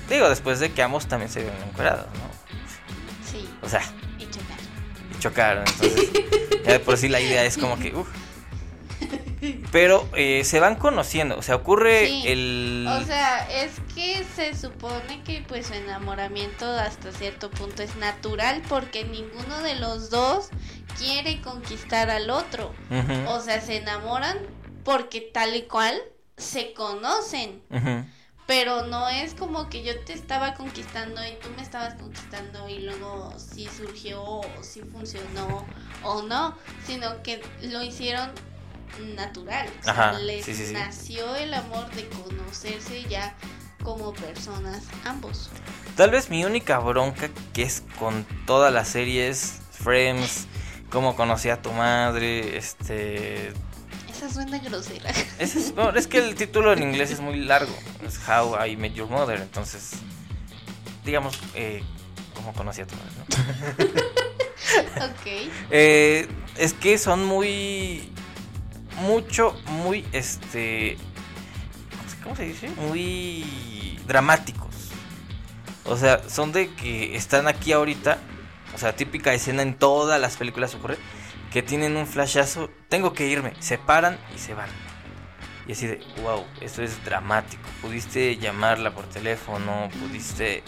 [0.07, 3.29] Digo, después de que ambos también se ven encuerados, ¿no?
[3.29, 3.81] sí, O sea,
[5.25, 5.57] chocar.
[5.67, 6.11] Entonces,
[6.65, 8.07] ya de por sí la idea es como que, uff.
[9.71, 12.87] Pero eh, se van conociendo, o sea, ocurre Sí, el...
[12.89, 18.61] O sea, es que se supone que pues su enamoramiento hasta cierto punto es natural
[18.69, 20.49] porque ninguno de los dos
[20.97, 22.73] quiere conquistar al otro.
[23.27, 24.37] O sea, se enamoran
[24.83, 25.95] porque tal y cual
[26.37, 27.61] se conocen.
[27.69, 28.05] ujú.
[28.47, 32.79] Pero no es como que yo te estaba conquistando y tú me estabas conquistando y
[32.79, 35.65] luego sí surgió o sí funcionó
[36.03, 36.55] o no,
[36.85, 38.29] sino que lo hicieron
[39.15, 39.67] natural.
[39.79, 43.35] O sea, Ajá, les sí, nació el amor de conocerse ya
[43.83, 45.49] como personas ambos.
[45.95, 50.47] Tal vez mi única bronca que es con toda la serie es Friends,
[50.89, 53.53] cómo conocí a tu madre, este...
[54.25, 55.11] Esa suena grosera.
[55.39, 55.59] ese
[55.95, 57.71] es, que el título en inglés es muy largo,
[58.03, 59.91] es How I Met Your Mother, entonces,
[61.03, 61.83] digamos, eh,
[62.33, 63.11] cómo conocí a tu madre,
[64.97, 65.05] ¿no?
[65.05, 65.51] ok.
[65.69, 68.09] Eh, es que son muy.
[69.01, 70.03] Mucho, muy.
[70.11, 70.97] Este.
[72.23, 72.69] ¿Cómo se dice?
[72.69, 74.73] Muy dramáticos.
[75.83, 78.17] O sea, son de que están aquí ahorita.
[78.73, 80.97] O sea, típica escena en todas las películas ocurre.
[81.55, 82.69] Que tienen un flashazo.
[82.89, 83.53] Tengo que irme.
[83.59, 84.67] Se paran y se van.
[85.65, 87.63] Y así de, wow, esto es dramático.
[87.81, 90.63] Pudiste llamarla por teléfono, pudiste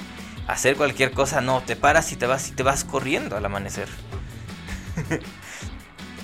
[0.48, 1.42] hacer cualquier cosa.
[1.42, 3.90] No, te paras y te vas y te vas corriendo al amanecer.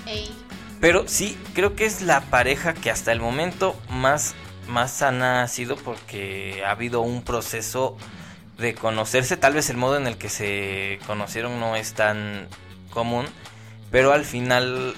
[0.06, 0.34] Ey,
[0.80, 4.34] Pero sí, creo que es la pareja que hasta el momento más,
[4.66, 7.98] más sana ha sido porque ha habido un proceso
[8.56, 9.36] de conocerse.
[9.36, 12.48] Tal vez el modo en el que se conocieron no es tan
[12.88, 13.26] común,
[13.94, 14.92] pero al final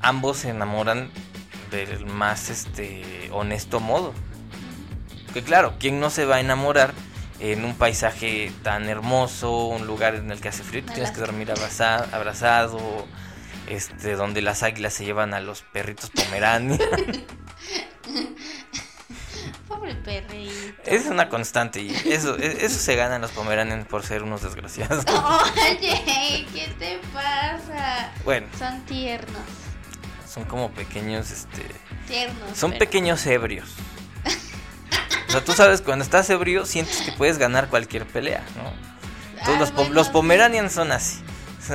[0.00, 1.10] ambos se enamoran
[1.72, 4.14] del más este honesto modo.
[5.34, 6.94] Que claro, ¿quién no se va a enamorar
[7.40, 11.50] en un paisaje tan hermoso, un lugar en el que hace frío, tienes que dormir
[11.50, 12.78] abraza- abrazado,
[13.68, 16.78] este, donde las águilas se llevan a los perritos pomeranian.
[19.86, 20.82] Pobre perrito.
[20.84, 24.42] Es una constante y eso, e, eso se gana en los Pomeranians por ser unos
[24.42, 25.04] desgraciados.
[25.70, 28.10] Oye, ¿qué te pasa?
[28.24, 29.42] Bueno, Son tiernos.
[30.28, 31.62] son como pequeños, este...
[32.08, 32.56] Tiernos.
[32.56, 33.68] Son pero- pequeños ebrios.
[35.28, 38.72] O sea, tú sabes, cuando estás ebrio sientes que puedes ganar cualquier pelea, ¿no?
[39.38, 40.08] Entonces Ah, los, po- bueno, los.
[40.08, 41.18] Pomeranians son así.
[41.68, 41.74] Yo,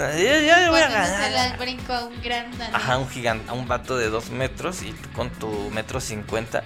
[0.72, 1.32] voy a ganar.
[1.32, 2.48] las brinco a un gran.
[2.74, 6.64] Ajá, un gigante, a un vato de dos metros y tú con tu metro cincuenta.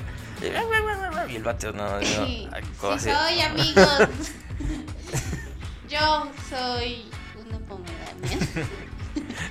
[1.30, 3.00] Y el vato no, no, Sí, así.
[3.00, 4.10] sí soy, amigos.
[5.90, 7.06] Yo soy
[7.46, 8.38] una pomerania.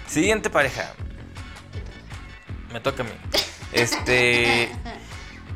[0.06, 0.92] Siguiente pareja.
[2.72, 3.12] Me toca a mí.
[3.72, 4.70] Este.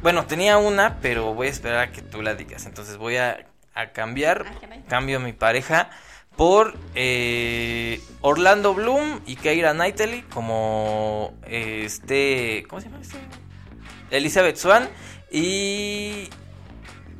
[0.03, 2.67] Bueno, tenía una, pero voy a esperar a que tú la digas.
[2.67, 4.47] Entonces voy a, a cambiar.
[4.47, 4.77] Ah.
[4.89, 5.91] Cambio mi pareja
[6.37, 12.65] por eh, Orlando Bloom y Keira Knightley como eh, este.
[12.69, 13.19] ¿Cómo se llama este?
[14.11, 14.89] Elizabeth Swan
[15.31, 16.29] y.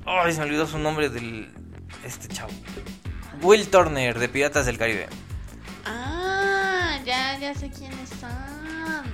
[0.07, 1.51] Ay, se me olvidó su nombre del.
[2.05, 2.51] Este chavo.
[3.43, 5.09] Will Turner de Piratas del Caribe.
[5.85, 9.05] Ah, ya, ya sé quiénes son.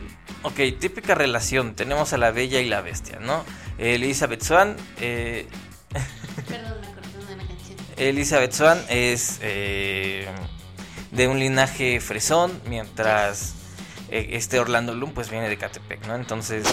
[0.43, 1.75] Ok, típica relación.
[1.75, 3.45] Tenemos a la bella y la bestia, ¿no?
[3.79, 4.77] Elizabeth Swan.
[5.01, 5.47] eh,
[6.49, 7.79] Perdón, me acordé de la canción.
[7.97, 10.29] Elizabeth Swan es eh,
[11.13, 13.55] de un linaje fresón, mientras
[14.11, 16.15] eh, este Orlando Bloom pues viene de Catepec, ¿no?
[16.15, 16.65] Entonces,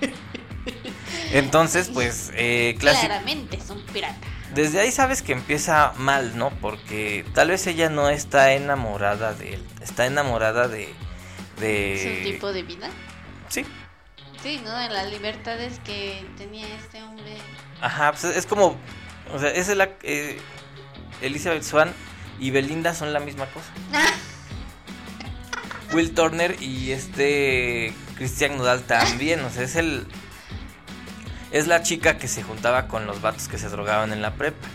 [1.32, 4.16] entonces pues eh, Claramente es un pirata.
[4.54, 6.50] desde ahí sabes que empieza mal, ¿no?
[6.60, 10.92] Porque tal vez ella no está enamorada de él, está enamorada de
[11.60, 12.88] de ¿Su tipo de vida?
[13.48, 13.64] sí,
[14.42, 14.76] Sí, ¿no?
[14.76, 17.34] De las libertades que tenía este hombre.
[17.80, 18.76] Ajá, pues es como.
[19.32, 19.88] O sea, es la.
[20.02, 20.38] eh,
[21.22, 21.94] Elizabeth Swan
[22.38, 23.72] y Belinda son la misma cosa.
[25.94, 27.94] Will Turner y este.
[28.16, 29.40] Christian Nodal también.
[29.40, 30.06] O sea, es el.
[31.54, 34.66] Es la chica que se juntaba con los vatos que se drogaban en la prepa.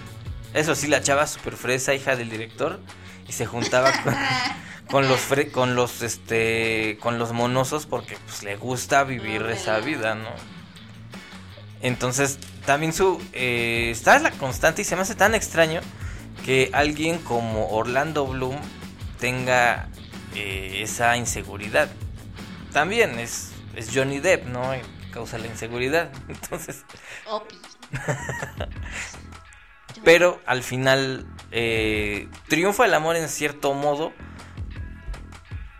[0.53, 2.79] Eso sí, la chava super fresa, hija del director.
[3.27, 4.15] Y se juntaba con,
[4.89, 9.79] con los fre- con los este con los monosos porque pues le gusta vivir esa
[9.79, 10.29] vida, ¿no?
[11.81, 15.81] Entonces, también su eh, está la constante y se me hace tan extraño
[16.45, 18.57] que alguien como Orlando Bloom
[19.19, 19.89] tenga
[20.35, 21.89] eh, esa inseguridad.
[22.73, 24.73] También es, es Johnny Depp, ¿no?
[25.09, 26.11] Que causa la inseguridad.
[26.27, 26.85] Entonces,
[30.03, 34.13] pero al final eh, triunfa el amor en cierto modo.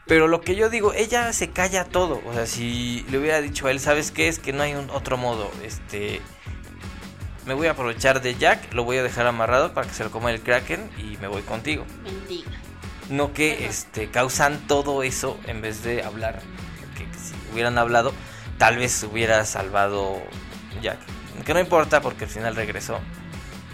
[0.07, 2.19] Pero lo que yo digo, ella se calla todo.
[2.25, 4.27] O sea, si le hubiera dicho a él, ¿sabes qué?
[4.27, 5.51] Es que no hay un otro modo.
[5.63, 6.19] Este.
[7.45, 10.11] Me voy a aprovechar de Jack, lo voy a dejar amarrado para que se lo
[10.11, 11.85] coma el Kraken y me voy contigo.
[12.03, 12.49] Mendiga.
[13.09, 13.69] No que Bueno.
[13.69, 16.41] este causan todo eso en vez de hablar.
[16.95, 18.13] Que si hubieran hablado,
[18.59, 20.21] tal vez hubiera salvado
[20.83, 20.99] Jack.
[21.45, 22.99] Que no importa porque al final regresó.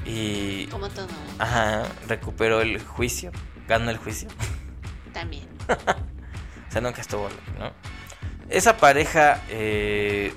[0.06, 1.08] Y Como todo.
[1.40, 3.32] Ajá, recuperó el juicio,
[3.68, 4.30] ganó el juicio.
[5.14, 5.50] También.
[6.68, 7.72] O sea, nunca estuvo loco, ¿no?
[8.50, 10.34] Esa pareja, eh,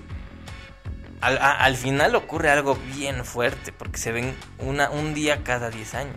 [1.21, 5.69] al, a- al final ocurre algo bien fuerte, porque se ven una, un día cada
[5.71, 6.17] 10 años.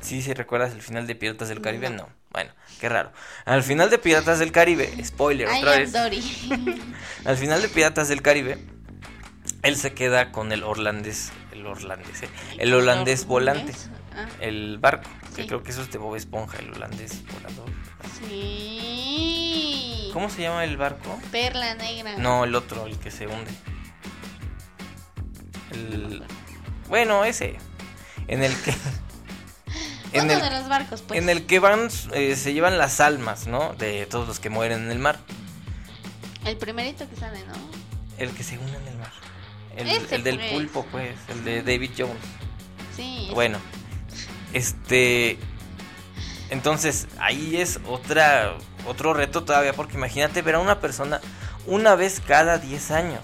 [0.00, 1.88] ¿Sí, sí recuerdas el final de Piratas del Caribe?
[1.90, 1.98] No.
[1.98, 2.08] No.
[2.32, 2.50] Bueno,
[2.82, 3.12] qué raro.
[3.44, 5.94] Al final de Piratas del Caribe, spoiler I otra vez.
[7.24, 8.58] Al final de Piratas del Caribe,
[9.62, 12.28] él se queda con el holandés, el holandés, ¿eh?
[12.58, 13.72] el holandés volante,
[14.14, 15.48] Ah, el barco, que Sí.
[15.48, 17.70] creo que eso es de Bob Esponja, el holandés volador.
[18.18, 20.10] sí.
[20.12, 21.18] ¿Cómo se llama el barco?
[21.30, 22.16] Perla negra.
[22.18, 23.50] No, el otro, el que se hunde.
[25.70, 26.22] El...
[26.88, 27.56] Bueno, ese.
[28.26, 28.74] En el que...
[30.12, 31.20] En Uno el, de los barcos, pues.
[31.20, 33.74] en el que van, eh, se llevan las almas, ¿no?
[33.74, 35.18] De todos los que mueren en el mar.
[36.44, 37.54] El primerito que sale, ¿no?
[38.18, 39.12] El que se hunde en el mar.
[39.76, 40.52] El, del pues.
[40.52, 41.16] pulpo, pues.
[41.28, 42.16] El de David Jones.
[42.94, 43.30] Sí.
[43.32, 43.58] Bueno,
[44.52, 45.38] este.
[46.50, 48.54] Entonces, ahí es otra
[48.86, 51.20] otro reto todavía, porque imagínate ver a una persona
[51.66, 53.22] una vez cada 10 años.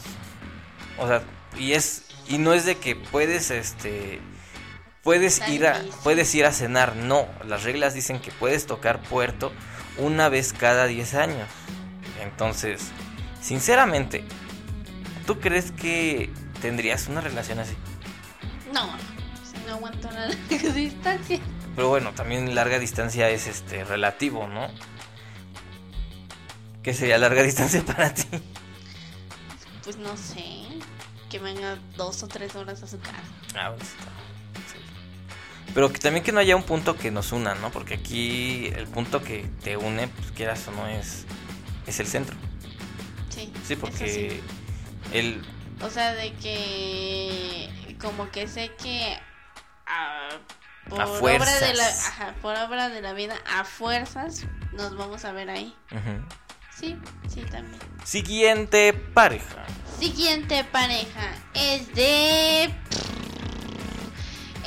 [0.98, 1.22] O sea,
[1.58, 2.04] y es.
[2.28, 4.20] Y no es de que puedes, este.
[5.02, 5.80] Puedes ir a.
[6.02, 6.96] Puedes ir a cenar.
[6.96, 7.26] No.
[7.46, 9.52] Las reglas dicen que puedes tocar puerto
[9.96, 11.48] una vez cada 10 años.
[12.20, 12.88] Entonces,
[13.40, 14.24] sinceramente,
[15.26, 16.30] ¿tú crees que
[16.60, 17.76] tendrías una relación así?
[18.72, 18.86] No,
[19.66, 20.26] no aguanto la
[20.72, 21.38] distancia.
[21.76, 24.68] Pero bueno, también larga distancia es este relativo, ¿no?
[26.82, 28.26] ¿Qué sería larga distancia para ti?
[29.84, 30.66] Pues no sé.
[31.30, 33.20] Que venga dos o tres horas a su casa.
[33.54, 34.27] Ah, bueno, está.
[35.74, 37.70] Pero que también que no haya un punto que nos una, ¿no?
[37.70, 41.24] Porque aquí el punto que te une, pues quieras o no, es,
[41.86, 42.36] es el centro.
[43.28, 43.52] Sí.
[43.66, 44.40] Sí, porque
[45.12, 45.42] el,
[45.80, 49.16] O sea, de que como que sé que
[50.88, 55.24] por A obra de la ajá, por obra de la vida a fuerzas nos vamos
[55.24, 55.74] a ver ahí.
[56.74, 56.96] Sí,
[57.28, 57.80] sí también.
[58.04, 59.66] Siguiente pareja.
[59.98, 62.70] Siguiente pareja es de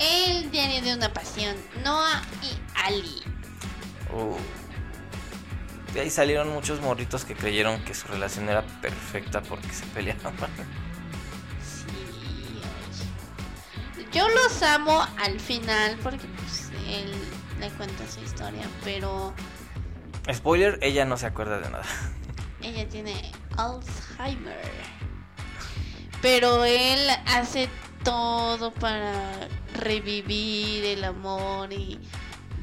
[0.01, 3.21] El diario de una pasión, Noah y Ali.
[4.11, 4.35] Uh.
[5.93, 10.33] De ahí salieron muchos morritos que creyeron que su relación era perfecta porque se peleaban.
[11.61, 12.61] Sí.
[14.11, 17.11] Yo los amo al final porque pues él
[17.59, 19.33] le cuenta su historia, pero
[20.31, 21.85] Spoiler, ella no se acuerda de nada.
[22.61, 24.71] ella tiene Alzheimer.
[26.21, 27.69] Pero él hace
[28.03, 29.13] todo para
[29.81, 31.99] revivir el amor y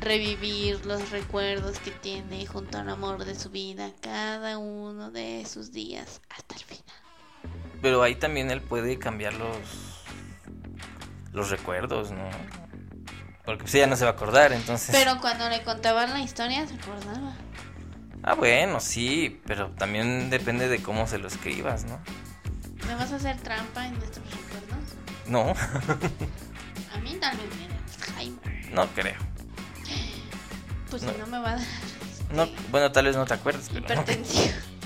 [0.01, 5.73] revivir los recuerdos que tiene junto al amor de su vida cada uno de sus
[5.73, 6.97] días hasta el final.
[7.83, 9.59] Pero ahí también él puede cambiar los
[11.33, 12.29] los recuerdos, ¿no?
[13.45, 14.95] Porque pues ella no se va a acordar, entonces.
[14.95, 17.35] Pero cuando le contaban la historia se acordaba.
[18.23, 21.99] Ah, bueno, sí, pero también depende de cómo se lo escribas, ¿no?
[22.87, 24.79] ¿Me vas a hacer trampa en nuestros recuerdos?
[25.27, 25.55] No,
[26.99, 27.75] A mí también me tiene
[28.07, 28.73] Alzheimer.
[28.73, 29.17] no creo.
[30.91, 31.13] Pues No.
[31.13, 31.67] si no me va a dar
[32.33, 34.55] No, bueno, tal vez no te acuerdes, pero hipertensión.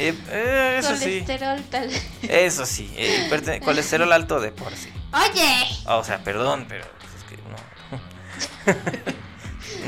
[0.00, 1.22] Eh, eh, eso sí.
[1.26, 1.90] Colesterol tal.
[2.22, 3.28] Eso sí, eh,
[3.64, 4.90] colesterol alto de por sí.
[5.12, 7.36] Oye, O sea, perdón, pero pues, es que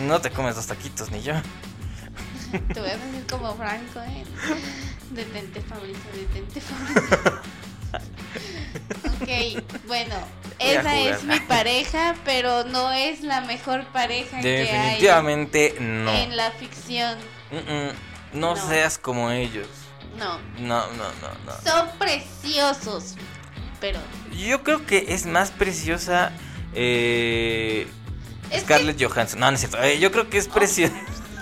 [0.02, 0.08] no.
[0.08, 1.34] no te comes dos taquitos ni yo.
[2.74, 4.24] te voy a decir como Franco, eh.
[5.10, 7.40] Detente Fabricio, detente Fabricio.
[7.92, 10.14] Ok, bueno,
[10.58, 16.12] esa es mi pareja, pero no es la mejor pareja que hay Definitivamente no.
[16.12, 17.18] en la ficción.
[17.50, 18.68] Mm, mm, no, No.
[18.68, 19.66] seas como ellos.
[20.16, 21.52] No, No, no, no, no.
[21.70, 23.14] son preciosos,
[23.80, 23.98] pero
[24.36, 26.32] Yo creo que es más preciosa
[26.74, 27.86] eh,
[28.50, 29.40] Es Scarlett Johansson.
[29.40, 29.82] No, no es cierto.
[29.82, 30.94] Eh, yo creo que es preciosa.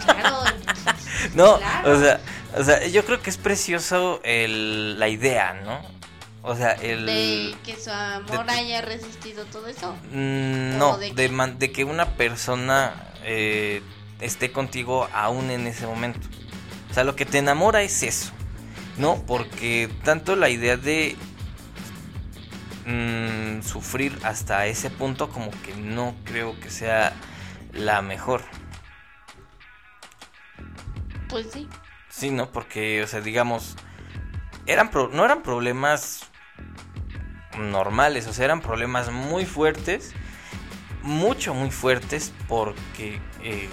[0.05, 0.37] claro.
[1.35, 1.93] No, Claro.
[1.97, 2.21] o sea,
[2.57, 5.81] o sea, yo creo que es precioso el, la idea, ¿no?
[6.51, 9.95] O sea, el de que su amor de- haya resistido todo eso.
[10.13, 11.29] Mm, ¿O no, de de, qué?
[11.29, 13.83] man- de que una persona eh,
[14.21, 16.27] esté contigo aún en ese momento.
[16.91, 18.33] O sea, lo que te enamora es eso,
[18.97, 19.23] ¿no?
[19.27, 21.17] Porque tanto la idea de
[22.87, 27.13] mm, sufrir hasta ese punto como que no creo que sea
[27.73, 28.43] la mejor.
[31.29, 31.69] Pues sí.
[32.09, 32.51] Sí, ¿no?
[32.51, 33.77] Porque, o sea, digamos,
[34.67, 36.23] eran pro- no eran problemas
[37.59, 40.13] normales, o sea, eran problemas muy fuertes,
[41.03, 43.69] mucho, muy fuertes, porque, eh,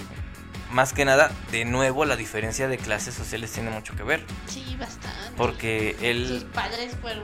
[0.72, 4.76] más que nada, de nuevo, la diferencia de clases sociales tiene mucho que ver, Sí,
[4.80, 5.32] bastante.
[5.38, 7.24] porque Sus él, padres fueron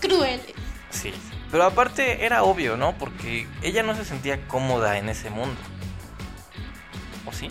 [0.00, 0.44] crueles.
[0.90, 1.12] sí,
[1.50, 2.96] pero aparte era obvio, ¿no?
[2.98, 5.56] Porque ella no se sentía cómoda en ese mundo,
[7.26, 7.50] ¿o sí?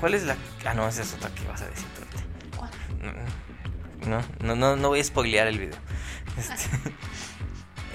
[0.00, 0.36] ¿Cuál es la...?
[0.64, 1.86] Ah, no, esa es otra que vas a decir.
[2.56, 2.70] ¿Cuál?
[3.00, 3.12] No,
[4.08, 5.78] no, no, no voy a spoilear el video.
[6.38, 6.68] Este,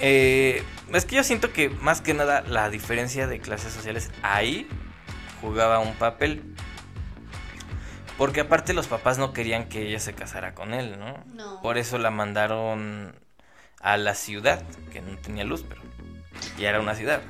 [0.00, 4.68] eh, es que yo siento que más que nada la diferencia de clases sociales ahí
[5.40, 6.42] jugaba un papel.
[8.18, 11.24] Porque aparte los papás no querían que ella se casara con él, ¿no?
[11.32, 11.62] No.
[11.62, 13.14] Por eso la mandaron
[13.80, 15.82] a la ciudad, que no tenía luz, pero
[16.58, 17.22] ya era una ciudad.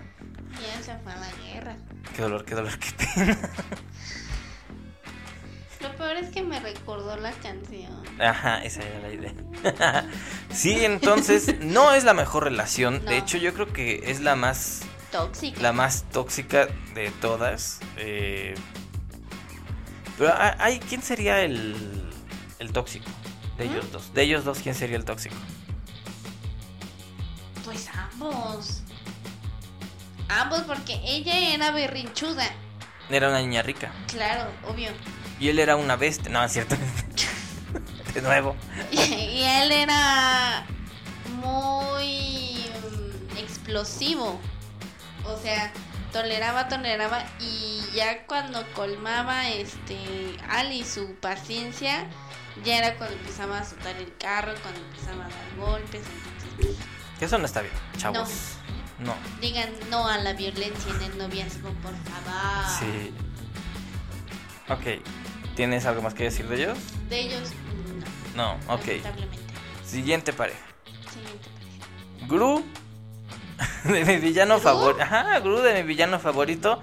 [0.53, 1.77] Y se fue a la guerra.
[2.15, 3.39] Qué dolor, qué dolor, qué pena.
[5.85, 8.03] Lo peor es que me recordó la canción.
[8.21, 10.05] Ajá, esa era la idea.
[10.53, 13.05] sí, entonces no es la mejor relación.
[13.05, 13.11] No.
[13.11, 15.61] De hecho, yo creo que es la más, Tóxica.
[15.61, 17.81] la más tóxica de todas.
[17.97, 18.55] eh,
[20.17, 21.75] pero ah, ay, ¿quién sería el,
[22.61, 23.11] el tóxico?
[23.59, 24.15] De ellos dos.
[24.15, 25.35] De ellos dos, ¿quién sería el tóxico?
[27.65, 28.83] Pues ambos.
[30.29, 32.47] Ambos, porque ella era berrinchuda.
[33.11, 33.93] Era una niña rica.
[34.09, 34.91] Claro, obvio.
[35.45, 36.31] Y él era una bestia.
[36.31, 36.75] No, es cierto.
[38.15, 38.57] de nuevo.
[38.91, 40.65] Y él era
[41.43, 44.41] muy mm, explosivo.
[45.27, 45.71] O sea,
[46.13, 49.99] toleraba, toleraba y ya cuando colmaba este
[50.49, 52.07] Ali su paciencia,
[52.65, 56.05] ya era cuando empezaba a soltar el carro, cuando empezaba a dar golpes,
[56.57, 56.79] entonces
[57.21, 58.31] Eso no está bien, chavos.
[58.99, 59.15] No.
[59.43, 62.79] digan no a la violencia en el noviazgo, por favor.
[62.79, 63.13] Sí.
[64.71, 65.03] Ok.
[65.57, 66.79] ¿Tienes algo más que decir de ellos?
[67.09, 67.51] De ellos
[68.35, 68.87] no, No, ok.
[68.87, 69.39] lamentablemente.
[69.87, 70.59] Siguiente pareja.
[71.13, 72.27] Siguiente pareja.
[72.29, 72.65] Gru
[73.93, 75.03] de mi villano favorito.
[75.03, 76.81] Ajá, Gru de mi villano favorito.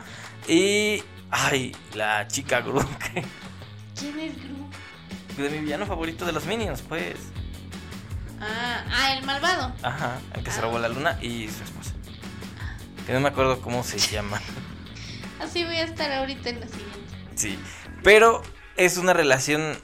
[0.48, 1.04] Y.
[1.30, 2.80] Ay, la chica Gru.
[3.14, 3.26] que-
[4.00, 4.70] ¿Quién es Gru?
[5.44, 7.16] De mi villano favorito de los Minions, pues.
[8.40, 9.74] Ah, ah, el malvado.
[9.84, 10.62] Ajá, el que se Ah.
[10.64, 11.92] robó la luna y su esposa.
[13.06, 14.42] Que no me acuerdo cómo se llama.
[15.42, 17.00] Así voy a estar ahorita en la siguiente.
[17.36, 17.60] Sí,
[18.04, 18.42] pero
[18.78, 19.78] es una relación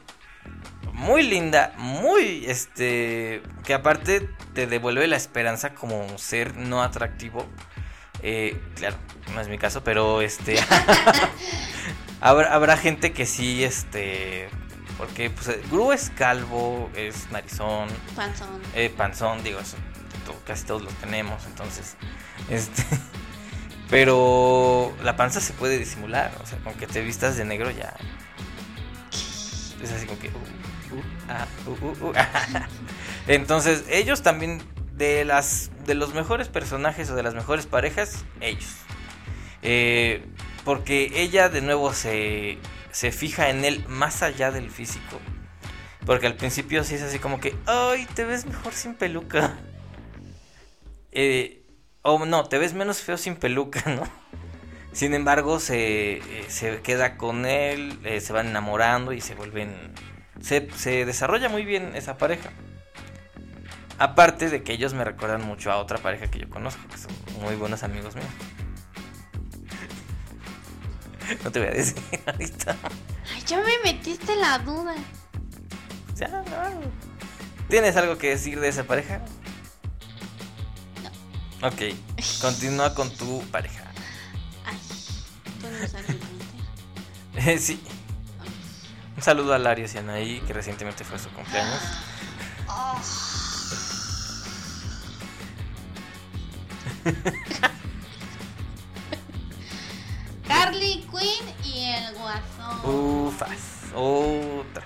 [0.93, 7.45] muy linda, muy este que aparte te devuelve la esperanza como ser no atractivo.
[8.23, 8.97] Eh, claro,
[9.33, 10.57] no es mi caso, pero este
[12.21, 14.49] habrá, habrá gente que sí, este,
[14.97, 18.61] porque pues Gru es calvo, es narizón, Panzón.
[18.73, 19.77] eh, panzón, digo, eso
[20.45, 21.95] casi todos los tenemos, entonces,
[22.49, 22.83] este,
[23.89, 27.93] pero la panza se puede disimular, o sea, con que te vistas de negro ya,
[29.81, 32.13] es así como que, uh, uh, ah, uh, uh,
[33.27, 34.61] entonces ellos también
[34.97, 38.75] de las, de los mejores personajes o de las mejores parejas, ellos,
[39.63, 40.23] Eh,
[40.63, 42.57] porque ella de nuevo se,
[42.91, 45.19] se fija en él más allá del físico.
[46.05, 49.57] Porque al principio sí es así como que, ay, te ves mejor sin peluca.
[51.19, 51.63] Eh,
[52.03, 54.03] o no, te ves menos feo sin peluca, ¿no?
[54.93, 59.93] Sin embargo, se, eh, se queda con él, eh, se van enamorando y se vuelven...
[60.41, 62.51] Se, se desarrolla muy bien esa pareja.
[63.99, 67.11] Aparte de que ellos me recuerdan mucho a otra pareja que yo conozco, que son
[67.41, 68.29] muy buenos amigos míos.
[71.43, 72.75] No te voy a decir ahorita.
[73.33, 74.95] Ay, ya me metiste la duda.
[76.15, 76.91] Ya, no.
[77.69, 79.21] ¿Tienes algo que decir de esa pareja?
[81.03, 81.67] No.
[81.67, 81.81] Ok,
[82.41, 83.86] continúa con tu pareja.
[87.59, 87.79] Sí.
[89.15, 91.81] Un saludo a Larios y Anaí, que recientemente fue su cumpleaños.
[92.67, 92.99] Oh.
[100.49, 102.79] Harley Quinn y el guasón.
[103.27, 104.83] Ufas, otra.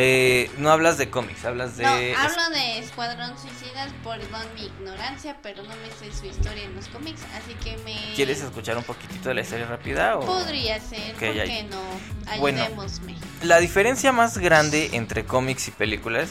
[0.00, 1.82] Eh, no hablas de cómics, hablas de...
[1.82, 6.76] No, hablo de Escuadrón Suicidas, perdón mi ignorancia, pero no me sé su historia en
[6.76, 7.96] los cómics, así que me...
[8.14, 10.16] ¿Quieres escuchar un poquito de la historia rápida?
[10.18, 10.20] O...
[10.24, 12.38] Podría ser, Ok, ¿por qué no?
[12.38, 12.62] Bueno.
[12.62, 13.16] Ayudémosme.
[13.42, 16.28] La diferencia más grande entre cómics y películas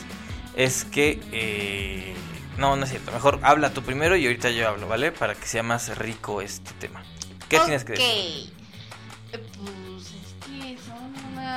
[0.55, 1.19] es que...
[1.33, 2.15] eh,
[2.57, 3.11] No, no es cierto.
[3.11, 5.11] Mejor habla tú primero y ahorita yo hablo, ¿vale?
[5.11, 7.03] Para que sea más rico este tema.
[7.49, 8.53] ¿Qué tienes que decir?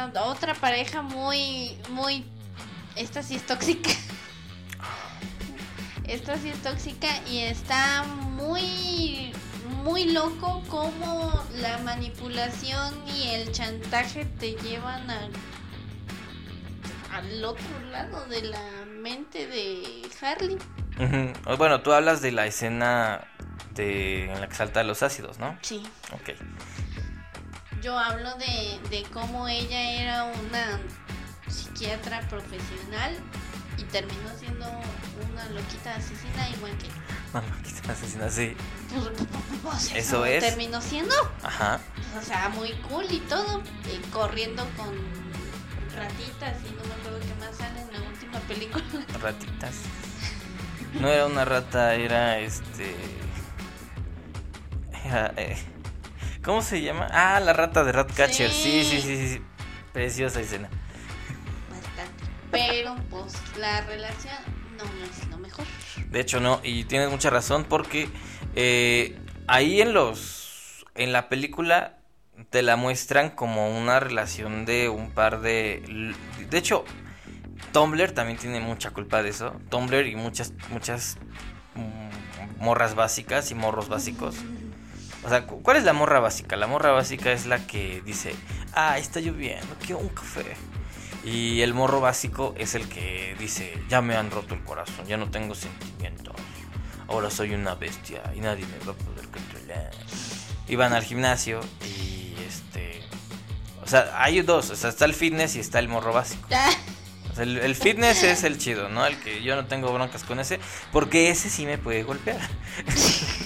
[0.06, 2.24] Una otra pareja muy, muy.
[2.96, 3.90] Esta sí es tóxica.
[6.04, 9.32] Esta sí es tóxica y está muy,
[9.84, 15.30] muy loco como la manipulación y el chantaje te llevan al,
[17.12, 20.58] al otro lado de la mente de Harley.
[21.56, 23.24] Bueno, tú hablas de la escena
[23.74, 25.56] de en la que salta los ácidos, ¿no?
[25.62, 25.82] Sí.
[26.12, 26.30] Ok.
[27.82, 30.80] Yo hablo de, de cómo ella era una
[31.48, 33.16] psiquiatra profesional
[33.78, 34.66] y terminó siendo
[35.32, 36.88] una loquita asesina igual que
[37.32, 38.54] no, quizás asesina así.
[38.92, 39.28] pues,
[39.62, 40.44] pues, Eso es.
[40.44, 41.80] terminó siendo Ajá.
[42.18, 44.94] o sea muy cool y todo eh, corriendo con
[45.96, 48.84] ratitas y no me acuerdo qué más sale en la última película
[49.20, 49.74] Ratitas.
[51.00, 52.96] No era una rata, era este.
[55.04, 55.56] Era, eh,
[56.44, 57.06] ¿Cómo se llama?
[57.10, 58.50] Ah, la rata de Ratcatcher.
[58.50, 59.28] Sí, sí, Sí.
[59.28, 59.42] sí.
[59.92, 60.68] Preciosa escena.
[61.70, 64.34] bastante pero pues la relación
[64.76, 65.64] no es lo mejor
[66.08, 68.08] De hecho, no, y tienes mucha razón porque
[68.54, 70.86] eh, ahí en los.
[70.94, 71.98] En la película
[72.50, 76.14] te la muestran como una relación de un par de.
[76.48, 76.84] De hecho,
[77.72, 79.52] Tumblr también tiene mucha culpa de eso.
[79.70, 81.18] Tumblr y muchas, muchas
[81.74, 84.36] mm, morras básicas y morros básicos.
[85.24, 86.56] O sea, cu- ¿cuál es la morra básica?
[86.56, 88.34] La morra básica es la que dice,
[88.72, 90.56] ah, está lloviendo, quiero un café.
[91.24, 95.18] Y el morro básico es el que dice, ya me han roto el corazón, ya
[95.18, 96.34] no tengo sentimientos.
[97.08, 99.90] Ahora soy una bestia y nadie me va a poder controlar.
[100.68, 103.02] Y van al gimnasio y este...
[103.82, 106.46] O sea, hay dos, o sea, está el fitness y está el morro básico.
[107.38, 109.04] El, el fitness es el chido, ¿no?
[109.06, 110.60] El que yo no tengo broncas con ese,
[110.92, 112.40] porque ese sí me puede golpear.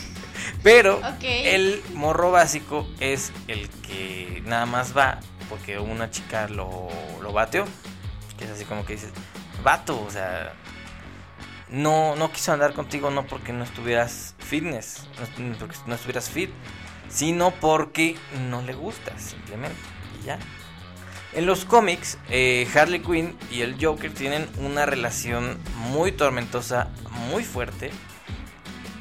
[0.64, 6.88] Pero el morro básico es el que nada más va porque una chica lo,
[7.22, 7.66] lo bateó.
[8.38, 9.12] Que es así como que dices,
[9.62, 10.54] vato, o sea,
[11.68, 15.06] no, no quiso andar contigo no porque no estuvieras fitness,
[15.38, 16.50] no, porque no estuvieras fit,
[17.08, 18.16] sino porque
[18.48, 19.76] no le gustas, simplemente.
[20.22, 20.38] Y ya.
[21.34, 25.58] En los cómics, eh, Harley Quinn y el Joker tienen una relación
[25.90, 26.88] muy tormentosa,
[27.30, 27.90] muy fuerte.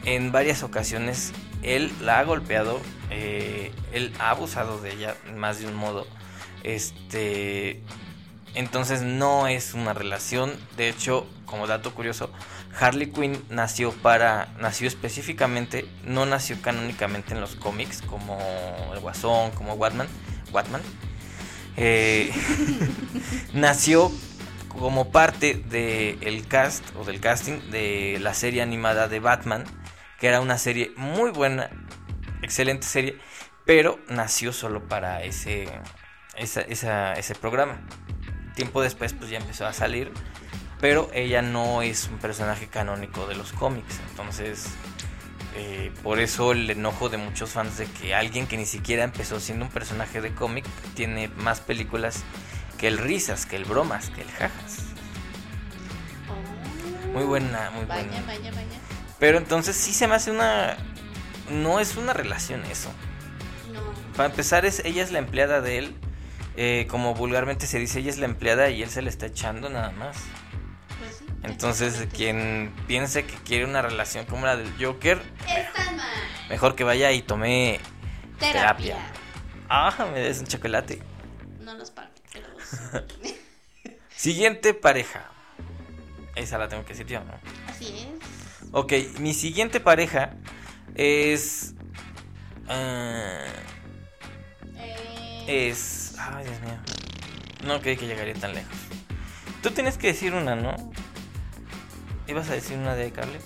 [0.03, 1.31] En varias ocasiones
[1.63, 6.07] él la ha golpeado, eh, él ha abusado de ella más de un modo.
[6.63, 7.81] Este
[8.55, 10.53] entonces no es una relación.
[10.77, 12.31] De hecho, como dato curioso,
[12.79, 14.53] Harley Quinn nació para.
[14.59, 15.87] nació específicamente.
[16.05, 18.01] No nació canónicamente en los cómics.
[18.01, 18.37] Como
[18.93, 20.07] el Guasón, como Batman.
[20.51, 20.81] Batman.
[21.77, 22.31] Eh,
[23.53, 24.11] nació
[24.67, 29.63] como parte del cast o del casting de la serie animada de Batman.
[30.23, 31.69] Que era una serie muy buena.
[32.41, 33.19] Excelente serie.
[33.65, 35.67] Pero nació solo para ese.
[36.37, 37.81] ese programa
[38.53, 40.11] tiempo después pues ya empezó a salir,
[40.79, 44.67] pero ella no es un personaje canónico de los cómics, entonces
[45.55, 49.39] eh, por eso el enojo de muchos fans de que alguien que ni siquiera empezó
[49.39, 50.65] siendo un personaje de cómic
[50.95, 52.23] tiene más películas
[52.77, 54.83] que el risas, que el bromas, que el jajas.
[57.13, 58.03] muy buena, muy buena.
[59.23, 60.75] Pero entonces sí se me hace una...
[61.49, 62.91] No es una relación eso.
[63.71, 63.81] No.
[64.17, 65.95] Para empezar, es, ella es la empleada de él
[66.57, 69.69] eh, como vulgarmente se dice, ella es la empleada y él se le está echando
[69.69, 70.17] nada más.
[70.99, 75.21] Pues Entonces, quien piense que quiere una relación como la del Joker,
[76.49, 77.79] mejor que vaya y tome
[78.39, 78.97] terapia.
[79.69, 81.01] Ah, me des un chocolate.
[81.61, 82.41] No los parques,
[84.17, 85.31] Siguiente pareja.
[86.35, 87.39] Esa la tengo que decir yo, ¿no?
[87.69, 88.12] Así es.
[88.75, 90.31] Ok, mi siguiente pareja
[90.95, 91.75] es.
[92.67, 93.45] Uh,
[95.47, 96.79] es Ay, Dios mío.
[97.67, 98.75] No creí que llegaría tan lejos.
[99.61, 100.73] Tú tienes que decir una, ¿no?
[102.27, 103.37] ¿Ibas a decir una de Carly?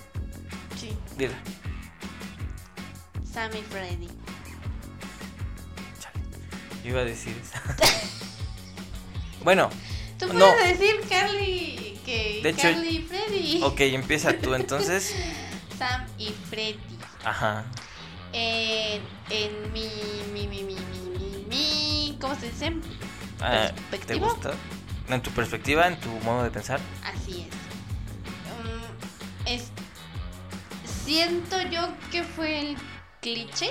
[0.80, 0.96] Sí.
[1.18, 1.34] Dile.
[3.30, 4.08] Sammy Freddy.
[6.00, 6.20] Chale.
[6.82, 7.62] Yo iba a decir esa.
[9.44, 9.68] bueno.
[10.18, 13.60] Tú puedes decir Carly que de Carly y Freddy.
[13.62, 15.14] Ok, empieza tú entonces.
[15.78, 16.98] Sam y Freddy.
[17.24, 17.64] Ajá.
[18.32, 19.90] en mi,
[20.32, 22.72] mi, mi, mi, mi, mi ¿cómo se dice?
[23.40, 23.70] Ah,
[24.06, 24.52] ¿Te gusta?
[25.08, 26.80] ¿En tu perspectiva, en tu modo de pensar?
[27.04, 27.54] Así es.
[28.56, 29.70] Mm, es
[31.04, 32.76] siento yo que fue el
[33.20, 33.70] cliché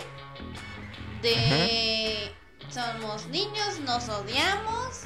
[1.22, 2.32] de
[2.70, 5.02] somos niños, nos odiamos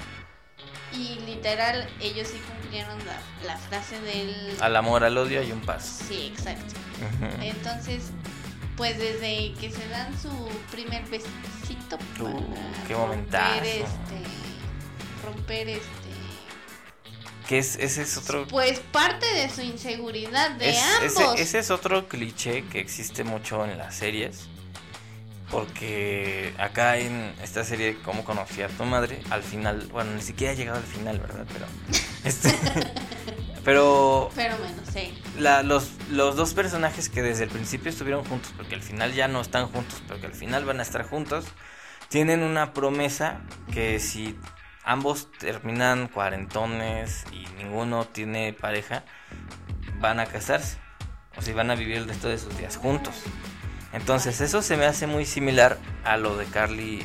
[0.93, 2.39] y literal ellos sí
[2.71, 2.97] cumplieron
[3.45, 4.55] la, frase del...
[4.61, 6.05] Al amor, al odio hay un paso.
[6.07, 6.73] Sí, exacto.
[7.41, 8.11] Entonces
[8.77, 10.29] pues desde que se dan su
[10.71, 12.55] primer besito uh,
[12.87, 14.23] qué romper este
[15.23, 15.91] romper este
[17.47, 21.69] que es ese es otro pues parte de su inseguridad de ambos ese, ese, es
[21.69, 24.47] otro cliché que existe mucho en las series
[25.51, 30.53] porque acá en esta serie cómo conocí a tu madre al final bueno ni siquiera
[30.53, 31.67] ha llegado al final verdad pero
[32.23, 32.49] este
[33.63, 34.31] Pero.
[34.35, 35.13] Pero bueno, sí.
[35.37, 39.41] los, los dos personajes que desde el principio estuvieron juntos, porque al final ya no
[39.41, 41.45] están juntos, pero que al final van a estar juntos,
[42.09, 43.41] tienen una promesa
[43.71, 44.37] que si
[44.83, 49.03] ambos terminan cuarentones y ninguno tiene pareja,
[49.99, 50.77] van a casarse.
[51.37, 53.15] O si van a vivir el resto de sus días juntos.
[53.93, 57.03] Entonces, eso se me hace muy similar a lo de Carly.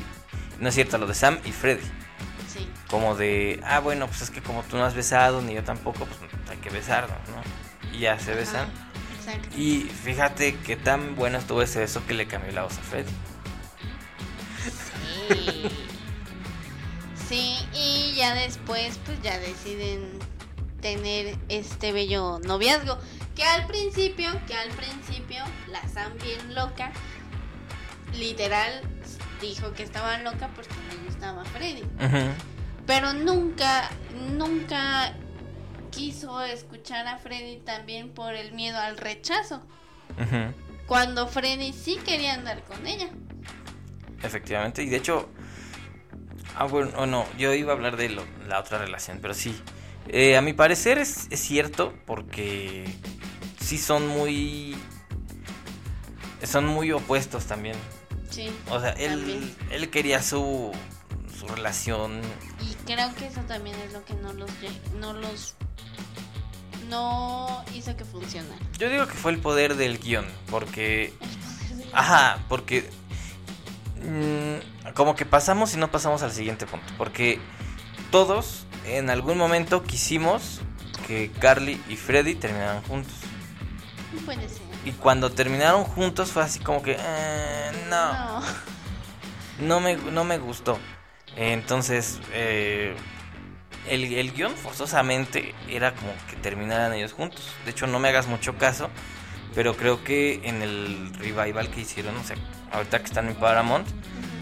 [0.59, 1.85] No es cierto, a lo de Sam y Freddy.
[2.57, 2.69] Sí.
[2.89, 6.07] Como de, ah, bueno, pues es que como tú no has besado, ni yo tampoco,
[6.07, 6.19] pues
[6.51, 7.97] hay que besarnos, ¿no?
[7.97, 8.69] Y ya se besan.
[9.19, 9.49] exacto.
[9.57, 13.13] Y fíjate qué tan bueno estuvo ese beso que le cambió la voz a Freddy.
[15.29, 15.69] Sí.
[17.29, 20.19] sí, y ya después, pues ya deciden
[20.81, 22.99] tener este bello noviazgo.
[23.35, 26.91] Que al principio, que al principio, la Sam bien loca,
[28.15, 28.83] literal
[29.41, 31.83] dijo que estaba loca porque le gustaba Freddy.
[32.87, 33.91] Pero nunca,
[34.33, 35.15] nunca
[35.91, 39.63] quiso escuchar a Freddy también por el miedo al rechazo.
[40.87, 43.09] Cuando Freddy sí quería andar con ella.
[44.23, 45.29] Efectivamente, y de hecho,
[46.55, 48.11] ah, bueno, o no, yo iba a hablar de
[48.47, 49.61] la otra relación, pero sí.
[50.09, 52.85] Eh, a mi parecer es, cierto porque
[53.61, 54.77] sí son muy...
[56.45, 57.75] Son muy opuestos también.
[58.31, 58.51] Sí.
[58.71, 60.71] O sea, él, él quería su,
[61.47, 62.21] su relación.
[62.61, 64.51] Y creo que eso también es lo que no los,
[65.01, 65.55] no los
[66.89, 68.61] no hizo que funcionara.
[68.79, 71.13] Yo digo que fue el poder del guion, porque...
[71.93, 72.89] Ajá, porque...
[74.03, 77.41] Mm, como que pasamos y no pasamos al siguiente punto, porque
[78.11, 80.61] todos en algún momento quisimos
[81.07, 83.15] que Carly y Freddy terminaran juntos.
[84.25, 84.63] Puede ser.
[84.85, 86.97] Y cuando terminaron juntos fue así como que...
[86.99, 88.41] Eh, no.
[89.61, 89.81] No.
[89.81, 90.79] me, no me gustó.
[91.37, 92.21] Entonces...
[92.33, 92.95] Eh,
[93.89, 97.53] el, el guion forzosamente era como que terminaran ellos juntos.
[97.65, 98.91] De hecho, no me hagas mucho caso,
[99.55, 102.37] pero creo que en el revival que hicieron, o sea,
[102.73, 103.87] ahorita que están en Paramount,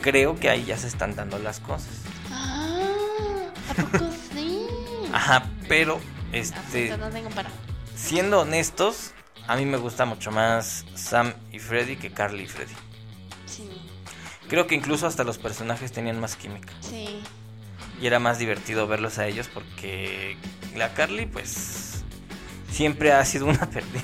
[0.01, 1.91] creo que ahí ya se están dando las cosas.
[2.31, 4.67] Ah, ¿a poco sí?
[5.13, 6.01] Ajá, pero
[6.33, 7.51] Ah, este no tengo para.
[7.95, 9.13] siendo honestos,
[9.47, 12.73] a mí me gusta mucho más Sam y Freddy que Carly y Freddy.
[14.49, 17.21] Creo que incluso hasta los personajes tenían más química sí.
[18.01, 20.37] y era más divertido verlos a ellos porque
[20.77, 22.03] la Carly pues
[22.71, 24.03] siempre ha sido una perdida.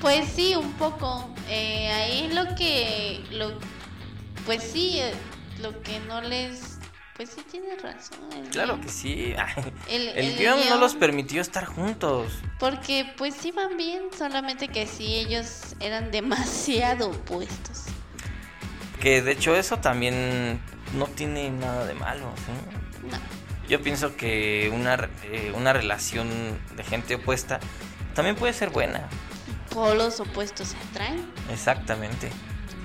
[0.00, 1.28] Pues sí, un poco.
[1.48, 3.22] Eh, ahí lo que.
[3.32, 3.52] Lo,
[4.46, 5.12] pues sí, eh,
[5.60, 6.69] lo que no les.
[7.20, 8.16] Pues sí, tienes razón.
[8.34, 8.80] el Claro guion.
[8.86, 9.34] que sí.
[9.90, 12.32] El, El el guion no los permitió estar juntos.
[12.58, 17.82] Porque pues van bien, solamente que sí, ellos eran demasiado opuestos.
[19.02, 20.62] Que de hecho eso también
[20.94, 22.32] no tiene nada de malo.
[22.36, 23.06] ¿sí?
[23.10, 23.18] No.
[23.68, 27.60] Yo pienso que una, eh, una relación de gente opuesta
[28.14, 29.10] también puede ser buena.
[29.74, 31.30] Polos opuestos se atraen.
[31.52, 32.30] Exactamente.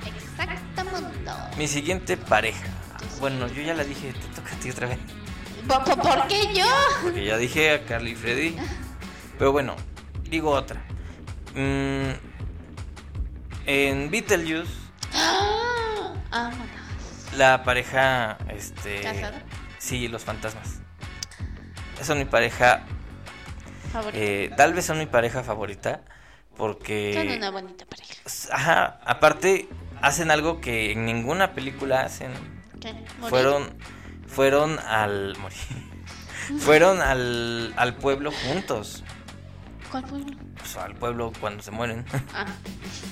[0.05, 1.31] Exactamente.
[1.57, 2.65] Mi siguiente pareja.
[3.20, 4.99] Bueno, yo ya la dije, te toca a ti otra vez.
[5.68, 6.66] ¿Por, por- qué yo?
[7.01, 8.55] Porque ya dije a Carly y Freddy.
[9.39, 9.76] Pero bueno,
[10.30, 10.82] digo otra.
[11.55, 12.11] Mm,
[13.66, 14.72] en Beetlejuice,
[15.13, 16.51] ¡Ah!
[17.38, 18.38] La pareja.
[18.49, 19.41] Este, ¿Casada?
[19.78, 20.80] Sí, los fantasmas.
[22.01, 22.84] Son mi pareja.
[23.91, 24.18] Favorito.
[24.22, 26.01] eh, tal vez son mi pareja favorita.
[26.05, 27.36] Son Porque.
[27.38, 28.13] una bonita pareja.
[28.51, 29.68] Ajá, aparte,
[30.01, 32.32] hacen algo que en ninguna película hacen.
[32.80, 32.93] ¿Qué?
[32.93, 33.30] ¿Morir?
[33.30, 33.78] Fueron.
[34.28, 35.38] Fueron al.
[35.38, 35.57] morir.
[36.59, 39.03] Fueron al, al pueblo juntos.
[39.91, 40.36] ¿Cuál pueblo?
[40.57, 42.05] Pues, al pueblo cuando se mueren.
[42.34, 42.45] Ah.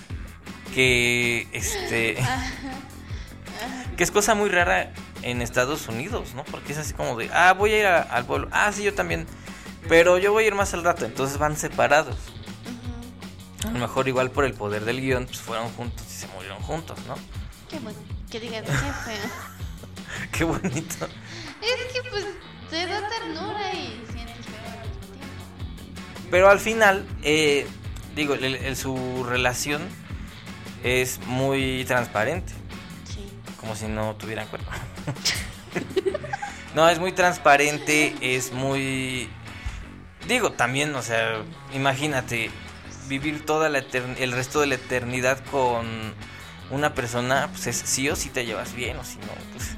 [0.74, 2.18] que este
[3.98, 4.92] que es cosa muy rara
[5.22, 6.44] en Estados Unidos, ¿no?
[6.46, 8.50] Porque es así como de, ah, voy a ir a- al pueblo.
[8.52, 9.26] Ah, sí, yo también.
[9.88, 12.16] Pero yo voy a ir más al rato, entonces van separados.
[13.66, 16.62] A lo mejor igual por el poder del guion, pues fueron juntos y se murieron
[16.62, 17.16] juntos, ¿no?
[17.70, 17.98] Qué bueno.
[18.30, 18.72] Que digas, qué
[19.12, 19.30] feo.
[20.32, 21.08] Qué bonito.
[21.62, 22.26] Es que pues
[22.70, 25.44] te da ternura y sientes feo al mismo tiempo.
[26.32, 27.68] Pero al final, eh,
[28.16, 29.82] digo, el- el- su relación
[30.84, 32.54] es muy transparente.
[33.08, 33.30] Sí.
[33.60, 34.72] como si no tuvieran cuerpo.
[36.76, 39.30] no, es muy transparente, es muy...
[40.28, 41.42] Digo, también, o sea,
[41.74, 42.50] imagínate
[43.08, 45.86] vivir toda la el resto de la eternidad con
[46.72, 49.76] una persona, pues es sí o sí te llevas bien, o si no, pues...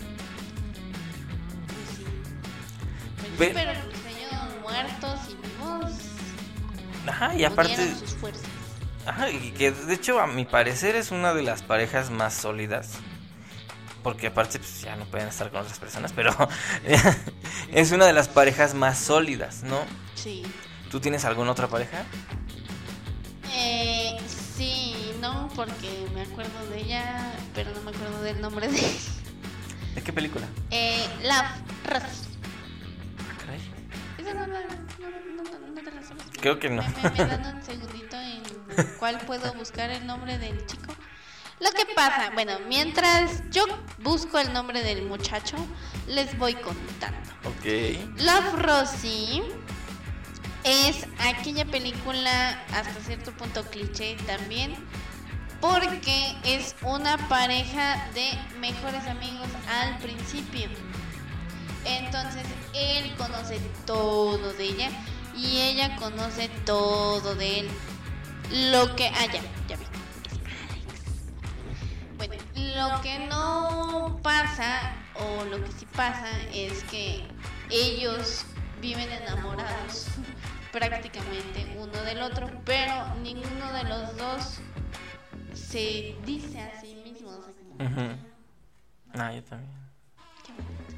[3.37, 5.91] Pero pues ellos muertos y vivos.
[7.07, 7.73] Ajá, y aparte...
[7.73, 8.43] unieron sus fuerzas.
[9.05, 12.93] Ajá, y que de hecho a mi parecer es una de las parejas más sólidas.
[14.01, 16.31] Porque aparte pues ya no pueden estar con otras personas, pero
[17.71, 19.79] es una de las parejas más sólidas, ¿no?
[20.15, 20.43] Sí.
[20.91, 22.03] ¿Tú tienes alguna otra pareja?
[23.53, 24.15] Eh,
[24.57, 28.79] sí, no, porque me acuerdo de ella, pero no me acuerdo del nombre de
[29.95, 30.45] ¿De qué película?
[30.71, 32.24] eh, Love, Rose.
[36.45, 36.83] Creo que no.
[36.83, 38.43] Me, dan un segundito en
[38.99, 40.93] cuál puedo buscar el nombre del chico.
[41.59, 43.65] Lo que pasa, bueno, mientras yo
[44.03, 45.57] busco el nombre del muchacho,
[46.07, 47.31] les voy contando.
[47.45, 48.19] Ok.
[48.19, 49.41] Love Rosie
[50.63, 54.75] es aquella película hasta cierto punto cliché también
[55.59, 58.29] porque es una pareja de
[58.59, 60.69] mejores amigos al principio.
[61.85, 62.43] Entonces
[62.75, 64.91] él conoce todo de ella
[65.35, 67.69] y ella conoce todo de él.
[68.71, 69.07] Lo que...
[69.07, 69.85] Ah, ya, ya vi.
[72.17, 77.23] Bueno, lo que no pasa, o lo que sí pasa, es que
[77.69, 78.45] ellos
[78.81, 80.07] viven enamorados
[80.71, 84.57] prácticamente uno del otro, pero ninguno de los dos
[85.53, 87.29] se dice a sí mismo.
[87.29, 88.15] o sea, como, Ujú.
[89.13, 89.71] Ah, yo también.
[90.45, 90.95] "Qué bonito".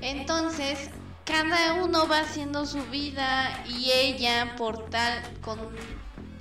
[0.00, 0.90] Entonces,
[1.24, 5.58] cada uno va haciendo su vida y ella por tal, con,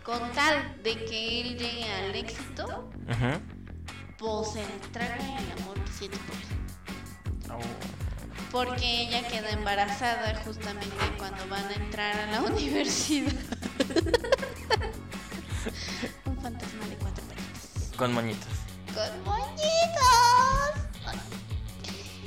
[0.04, 3.40] con tal de que él llegue al éxito, Ujú.
[4.18, 6.42] pues se le traga el amor que siente por él.
[7.52, 7.60] Oh.
[8.52, 13.32] Porque ella queda embarazada justamente cuando van a entrar a la universidad.
[16.26, 17.92] Un fantasma de cuatro patitas.
[17.96, 18.48] Con moñitos.
[18.94, 19.71] Con moñitos.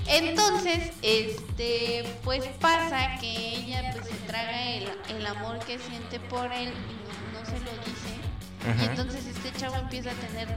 [0.07, 6.53] Entonces, este, pues pasa que ella pues se traga el, el amor que siente por
[6.53, 8.81] él y no, no se lo dice.
[8.81, 10.49] Y entonces este chavo empieza a tener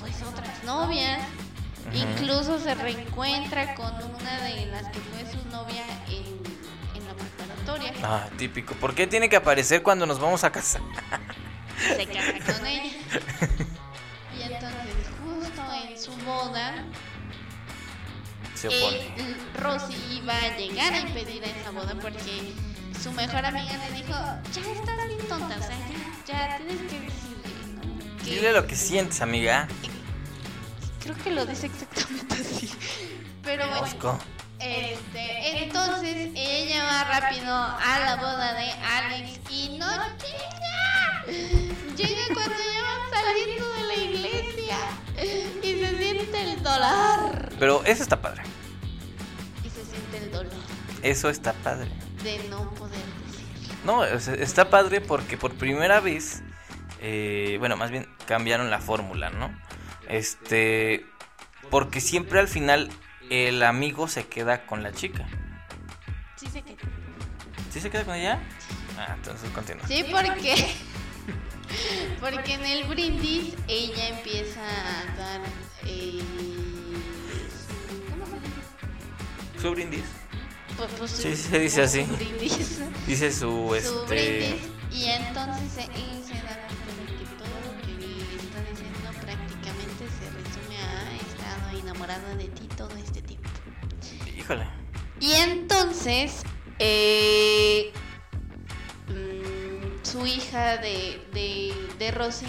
[0.00, 1.20] pues otras novias.
[1.94, 6.24] Incluso se reencuentra con una de las que fue su novia en,
[7.00, 7.92] en la preparatoria.
[8.02, 8.74] Ah, típico.
[8.74, 10.82] ¿Por qué tiene que aparecer cuando nos vamos a casar?
[18.60, 19.36] Se eh.
[19.54, 22.52] Rosy iba a llegar a impedir esa boda porque
[23.00, 24.12] su mejor amiga le dijo,
[24.52, 25.78] ya estás bien tonta, o sea,
[26.26, 28.24] ya, ya tienes que decirle, ¿no?
[28.24, 29.68] Que- Dile lo que sientes, amiga.
[31.00, 32.68] Creo que lo dice exactamente así.
[33.44, 34.18] Pero bueno,
[34.58, 39.86] este, entonces ella va rápido a la boda de Alex y no
[40.18, 41.24] llega.
[41.96, 44.76] Llega cuando ya van saliendo de la iglesia
[45.62, 47.37] y se siente el dolor.
[47.58, 48.42] Pero eso está padre.
[49.64, 50.52] Y se siente el dolor
[51.02, 51.90] Eso está padre.
[52.22, 53.74] de no poder decirlo.
[53.84, 56.42] No, está padre porque por primera vez,
[57.00, 59.50] eh, bueno, más bien cambiaron la fórmula, ¿no?
[60.08, 61.04] Este,
[61.70, 62.90] porque siempre al final
[63.30, 65.26] el amigo se queda con la chica.
[66.36, 66.78] Sí se quedó.
[67.70, 68.40] ¿Sí se queda con ella?
[68.98, 69.86] Ah, entonces continúa.
[69.86, 70.74] Sí, porque
[72.20, 75.40] porque en el brindis ella empieza a dar
[75.84, 76.22] eh,
[79.60, 80.04] Su brindis.
[80.76, 82.02] Pues, pues, Sí, su- se dice así.
[82.02, 82.80] brindis.
[83.06, 84.06] Dice su, su este...
[84.06, 87.92] brindis y entonces él se da cuenta de que todo lo que
[88.36, 93.48] está diciendo prácticamente se resume a he estado enamorada de ti todo este tiempo.
[94.36, 94.66] Híjole.
[95.20, 96.42] Y entonces,
[96.78, 97.92] eh,
[99.08, 102.46] mm, su hija de, de, de Rosy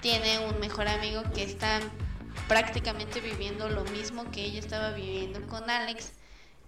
[0.00, 1.80] tiene un mejor amigo que está
[2.48, 6.12] prácticamente viviendo lo mismo que ella estaba viviendo con Alex.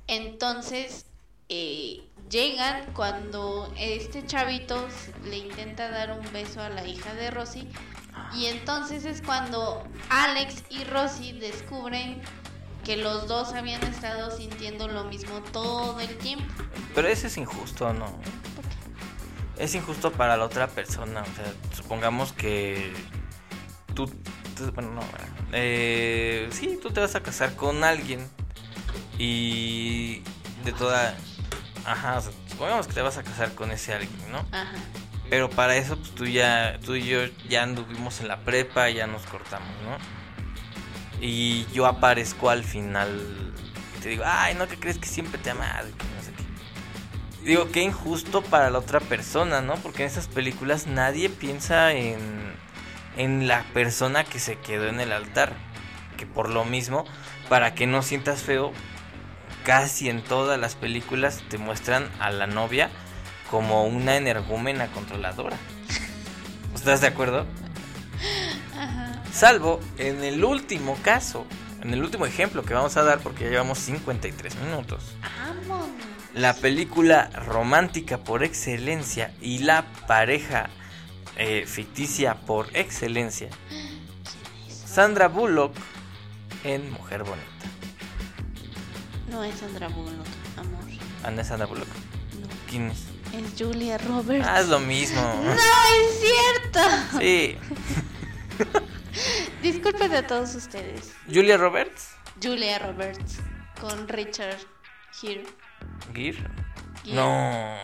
[0.06, 1.06] Entonces,
[1.48, 4.88] eh, llegan cuando este chavito
[5.24, 7.68] le intenta dar un beso a la hija de Rosy.
[8.34, 12.20] Y entonces es cuando Alex y Rosy descubren
[12.84, 16.44] que los dos habían estado sintiendo lo mismo todo el tiempo.
[16.94, 18.06] Pero eso es injusto, ¿no?
[19.58, 21.22] Es injusto para la otra persona.
[21.22, 22.92] O sea, supongamos que
[23.94, 24.06] tú,
[24.56, 25.02] tú- bueno, no,
[25.52, 28.28] eh, sí, tú te vas a casar con alguien
[29.24, 30.20] y
[30.64, 31.16] de toda,
[31.86, 34.38] ajá, o sea, supongamos que te vas a casar con ese alguien, ¿no?
[34.50, 34.72] Ajá.
[35.30, 39.06] Pero para eso, pues tú ya, tú y yo ya anduvimos en la prepa, ya
[39.06, 39.96] nos cortamos, ¿no?
[41.24, 43.54] Y yo aparezco al final,
[44.02, 47.44] te digo, ay, no, que crees que siempre te y que no sé qué.
[47.46, 49.76] Digo, qué injusto para la otra persona, ¿no?
[49.76, 52.18] Porque en esas películas nadie piensa en,
[53.16, 55.52] en la persona que se quedó en el altar.
[56.16, 57.04] Que por lo mismo,
[57.48, 58.72] para que no sientas feo,
[59.64, 62.90] casi en todas las películas te muestran a la novia
[63.50, 65.56] como una energúmena controladora.
[66.74, 67.46] ¿Estás de acuerdo?
[68.76, 69.22] Ajá.
[69.32, 71.46] Salvo en el último caso,
[71.82, 75.16] en el último ejemplo que vamos a dar, porque ya llevamos 53 minutos.
[75.20, 75.88] Vámonos.
[76.34, 80.70] La película romántica por excelencia y la pareja
[81.36, 83.50] eh, ficticia por excelencia.
[84.68, 85.74] Sandra Bullock
[86.64, 87.71] en Mujer Bonita.
[89.32, 90.26] No es Sandra Bullock,
[90.58, 90.84] amor.
[91.24, 91.88] Anda Sandra Bullock.
[91.88, 92.46] No.
[92.68, 93.06] ¿Quién es?
[93.32, 94.46] Es Julia Roberts.
[94.46, 95.22] Ah, es lo mismo.
[95.42, 97.18] No es cierto.
[97.18, 97.56] Sí.
[99.62, 101.14] Disculpen a todos ustedes.
[101.32, 102.10] Julia Roberts.
[102.42, 103.38] Julia Roberts
[103.80, 104.58] con Richard
[105.18, 105.46] Gere.
[106.12, 106.36] Gere.
[107.02, 107.14] Gere.
[107.14, 107.74] No.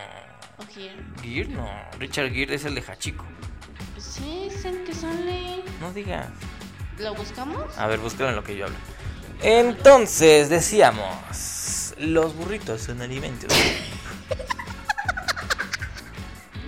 [0.58, 1.02] O Gere.
[1.22, 1.66] Gere no.
[1.98, 3.24] Richard Gere es el de Hachiko.
[3.96, 5.64] Sí, es el que sale.
[5.80, 6.28] No digas.
[6.98, 7.78] ¿Lo buscamos?
[7.78, 8.76] A ver, búscalo en lo que yo hablo.
[9.42, 13.52] Entonces, decíamos, los burritos son alimentos.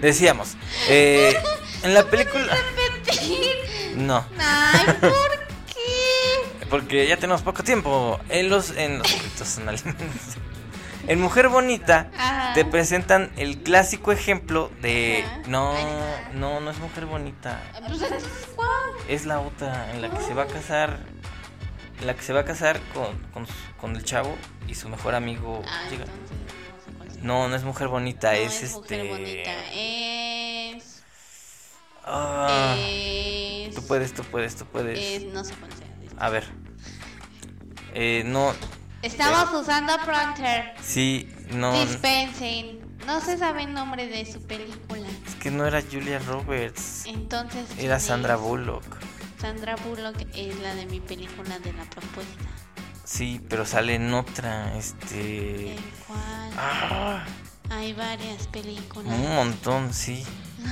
[0.00, 0.56] Decíamos,
[0.88, 1.36] eh,
[1.82, 2.56] en la película...
[3.96, 5.10] No, Ay, ¿por
[5.66, 6.66] qué?
[6.70, 8.18] porque ya tenemos poco tiempo.
[8.30, 10.36] En los, en los burritos son alimentos.
[11.06, 12.52] En Mujer Bonita Ajá.
[12.54, 15.24] te presentan el clásico ejemplo de...
[15.26, 15.42] Ajá.
[15.48, 15.74] No,
[16.34, 17.60] no, no es Mujer Bonita.
[17.86, 18.00] Pues.
[19.08, 21.00] Es la otra en la que se va a casar.
[22.04, 23.46] La que se va a casar con, con,
[23.78, 24.34] con el chavo
[24.66, 25.62] y su mejor amigo.
[25.66, 26.04] Ah, llega.
[26.04, 27.20] entonces no sé.
[27.22, 29.08] No, no es mujer bonita, No es, es este.
[29.08, 29.50] bonita.
[29.74, 31.02] Es.
[32.04, 33.74] Ah, es.
[33.74, 34.98] tú puedes, tú puedes, tú puedes.
[34.98, 35.86] es- no sé cuál sea.
[36.18, 36.44] A ver.
[37.94, 38.52] Eh, no,
[39.02, 40.74] Estamos usando Pronter.
[40.80, 41.72] sí, no.
[41.84, 42.80] Dispensen.
[43.06, 45.06] No se sabe el nombre de su película.
[45.26, 47.04] Es que no era Julia Roberts.
[47.06, 47.66] Entonces.
[47.74, 48.36] ¿quién Era Sandra?
[48.36, 48.84] Bullock.
[49.40, 52.44] Sandra Bullock es la de mi película de la propuesta.
[53.04, 54.76] Sí, pero sale en otra.
[54.76, 55.72] Este.
[55.72, 56.50] ¿En cuál?
[56.56, 57.24] Ah,
[57.70, 59.12] Hay varias películas.
[59.12, 60.24] un montón, sí.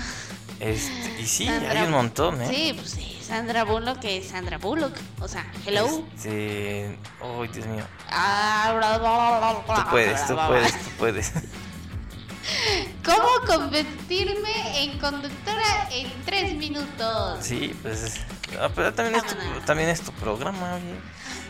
[0.61, 2.49] Este, y sí, Sandra- hay un montón, ¿eh?
[2.53, 3.17] Sí, pues sí.
[3.23, 4.93] Sandra Bullock es Sandra Bullock.
[5.21, 5.87] O sea, hello.
[6.17, 6.99] Este.
[7.23, 7.85] Ay, Dios mío.
[8.11, 11.33] Ah, bla, bla, bla, bla, bla, Tú puedes, tú puedes, tú puedes.
[13.05, 17.39] ¿Cómo convertirme en conductora en tres minutos?
[17.41, 18.15] Sí, pues.
[18.61, 19.65] Ah, pero también es, tu, Vámonos.
[19.65, 20.95] también es tu programa, oye.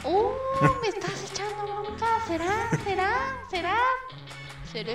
[0.04, 0.30] Uh,
[0.82, 2.06] me estás echando bronca.
[2.26, 3.10] será, será,
[3.50, 3.76] será,
[4.72, 4.92] será.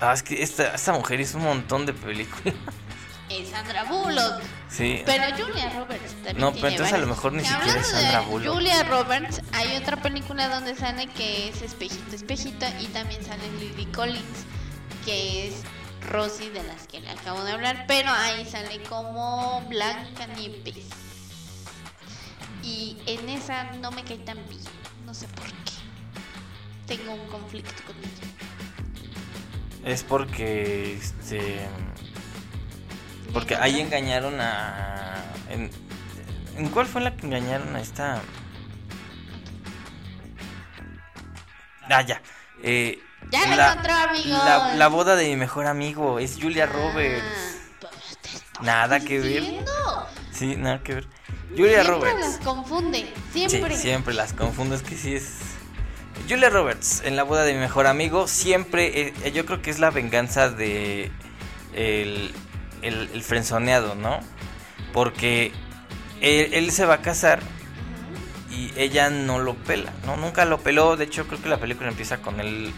[0.00, 2.54] Ah, es que esta, esta mujer hizo un montón de películas.
[3.30, 4.42] Es Sandra Bullock.
[4.68, 5.02] Sí.
[5.06, 6.38] Pero Julia Roberts también.
[6.38, 8.54] No, pero entonces a lo mejor ni siquiera es hablando de Sandra Bullock.
[8.54, 13.86] Julia Roberts, hay otra película donde sale que es Espejito, Espejito, y también sale Lily
[13.86, 14.44] Collins,
[15.06, 15.54] que es
[16.10, 20.86] Rosy de las que le acabo de hablar, pero ahí sale como Blanca Nieves.
[22.62, 24.62] Y en esa no me cae tan bien,
[25.04, 25.72] no sé por qué.
[26.86, 28.28] Tengo un conflicto con ella.
[29.84, 31.66] Es porque este
[33.32, 35.70] porque ahí engañaron a en,
[36.56, 38.22] ¿en cuál fue la que engañaron a esta
[41.90, 42.20] Ah, ya.
[42.62, 42.98] Eh,
[43.30, 44.44] Ya la encontró, amigos.
[44.44, 47.24] La, la boda de mi mejor amigo es Julia Roberts.
[47.24, 49.42] Ah, pues te estoy Nada que ver.
[50.30, 51.08] Sí, nada que ver.
[51.50, 52.20] Julia Siempre Roberts.
[52.20, 53.74] las confunde, siempre.
[53.76, 55.30] Sí, siempre las confundo, es que sí es.
[56.28, 59.78] Julia Roberts, en la boda de mi mejor amigo, siempre, eh, yo creo que es
[59.78, 61.10] la venganza de
[61.74, 62.32] el,
[62.82, 64.20] el, el frenzoneado, ¿no?
[64.92, 65.52] Porque
[66.20, 67.40] él, él se va a casar
[68.50, 70.16] y ella no lo pela, ¿no?
[70.16, 72.72] Nunca lo peló, de hecho creo que la película empieza con él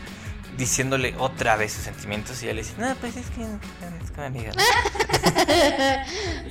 [0.57, 4.25] diciéndole otra vez sus sentimientos y ella le dice, no, pues es que es con
[4.25, 4.53] amiga.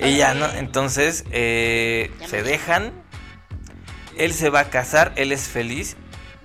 [0.00, 0.46] y ya, ¿no?
[0.52, 2.92] Entonces eh, se dejan,
[4.16, 5.96] él se va a casar, él es feliz.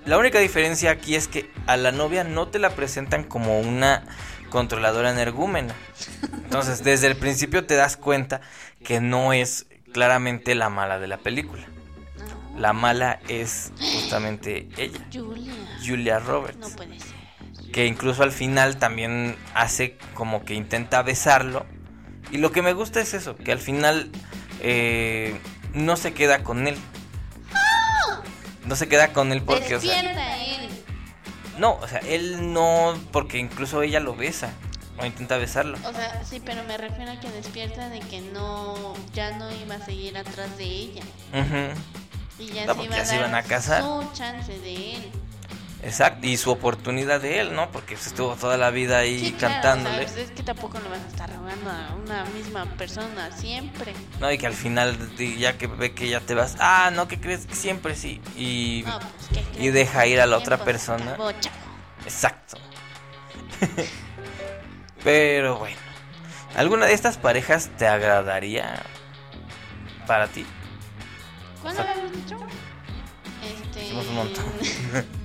[0.04, 4.04] La única diferencia aquí es que a la novia no te la presentan como una
[4.50, 5.74] controladora energúmena.
[6.32, 8.40] Entonces, desde el principio te das cuenta
[8.84, 11.62] que no es claramente la mala de la película.
[12.18, 15.52] No, La mala es justamente ella, Julia.
[15.86, 16.58] Julia Roberts.
[16.58, 17.21] No puede ser.
[17.72, 21.66] Que incluso al final también hace como que intenta besarlo.
[22.30, 24.10] Y lo que me gusta es eso, que al final
[24.60, 25.38] eh,
[25.74, 26.76] no se queda con él.
[28.64, 30.68] No se queda con él porque, o sea, él.
[31.58, 34.52] no, o sea, él no, porque incluso ella lo besa
[34.98, 35.76] o intenta besarlo.
[35.84, 39.74] O sea, sí, pero me refiero a que despierta de que no, ya no iba
[39.74, 41.02] a seguir atrás de ella.
[42.38, 43.82] Y ya No, se iba a ya se dar iban a casar.
[43.82, 45.10] su chance de él.
[45.82, 47.70] Exacto, y su oportunidad de él, ¿no?
[47.72, 49.96] Porque estuvo toda la vida ahí Sí, claro, cantándole.
[49.96, 53.36] o sea, pues es que tampoco le vas a estar rogando a una misma persona
[53.36, 53.92] siempre.
[54.20, 57.20] No, y que al final, ya que ve que ya te vas, ah, no, que
[57.20, 58.20] crees que siempre sí.
[58.36, 61.14] Y, No, pues, ¿qué y deja ir a la otra persona.
[61.14, 61.30] acabó.
[62.04, 62.58] Exacto.
[65.04, 65.76] Pero bueno,
[66.54, 68.82] ¿alguna de estas parejas te agradaría
[70.06, 70.46] para ti?
[71.60, 72.36] ¿Cuándo lo habíamos dicho?
[73.64, 73.80] Este...
[73.80, 74.44] Dijimos un montón.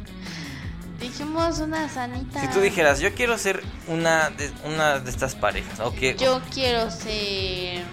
[1.18, 2.42] Dijimos una sanita.
[2.42, 6.92] Si tú dijeras, yo quiero ser una de, una de estas parejas, o Yo quiero
[6.92, 7.80] ser...
[7.80, 7.84] Ay,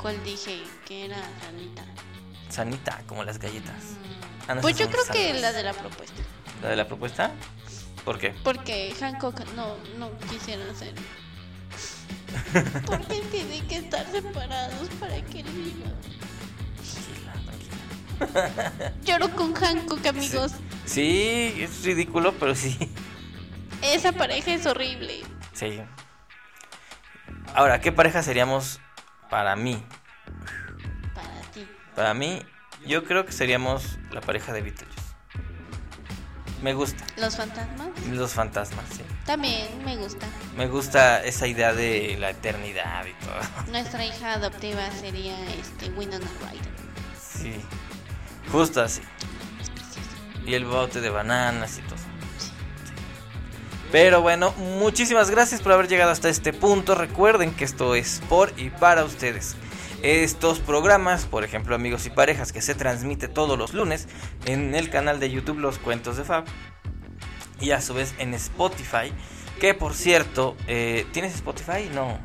[0.00, 0.62] ¿Cuál dije?
[0.86, 1.82] Que era sanita.
[2.48, 3.74] sanita, como las galletas.
[3.74, 5.42] Mm, Ah, no, Pues yo creo que sanas.
[5.42, 6.22] la de la propuesta.
[6.62, 7.32] ¿La de la propuesta?
[8.04, 8.32] ¿Por qué?
[8.44, 10.94] Porque Hancock no, no quisiera hacer.
[12.86, 15.44] Porque tienen que estar separados para que.
[19.04, 20.52] Lloro con Hancock, amigos.
[20.84, 22.76] Sí, es ridículo, pero sí.
[23.82, 25.22] Esa pareja es horrible.
[25.52, 25.80] Sí.
[27.54, 28.80] Ahora, ¿qué pareja seríamos
[29.30, 29.82] para mí?
[31.14, 31.66] Para ti.
[31.94, 32.42] Para mí,
[32.86, 34.98] yo creo que seríamos la pareja de Beetlejuice.
[36.62, 37.04] Me gusta.
[37.16, 39.02] Los fantasmas Los fantasmas, sí.
[39.24, 40.26] también me gusta.
[40.56, 43.70] Me gusta esa idea de la eternidad y todo.
[43.70, 46.72] Nuestra hija adoptiva sería este Winona Ryder.
[47.20, 47.54] Sí.
[48.50, 49.02] Justo así.
[50.46, 51.98] Y el bote de bananas y todo.
[53.90, 56.94] Pero bueno, muchísimas gracias por haber llegado hasta este punto.
[56.94, 59.56] Recuerden que esto es por y para ustedes.
[60.02, 64.06] Estos programas, por ejemplo, Amigos y Parejas, que se transmite todos los lunes
[64.44, 66.44] en el canal de YouTube Los Cuentos de Fab.
[67.60, 69.12] Y a su vez en Spotify.
[69.58, 71.90] Que por cierto, eh, ¿tienes Spotify?
[71.92, 72.18] No.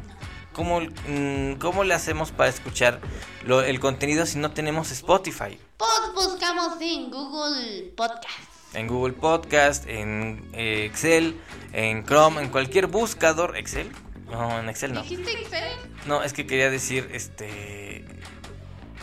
[0.53, 2.99] ¿Cómo, mm, ¿Cómo le hacemos para escuchar
[3.45, 5.57] lo- el contenido si no tenemos Spotify?
[5.77, 8.27] Pues buscamos en Google Podcast.
[8.73, 11.39] En Google Podcast, en eh, Excel,
[11.73, 13.55] en Chrome, en cualquier buscador.
[13.57, 13.91] ¿Excel?
[14.31, 15.01] No, en Excel no.
[15.03, 15.71] ¿Dijiste Excel?
[16.07, 18.05] No, es que quería decir, este...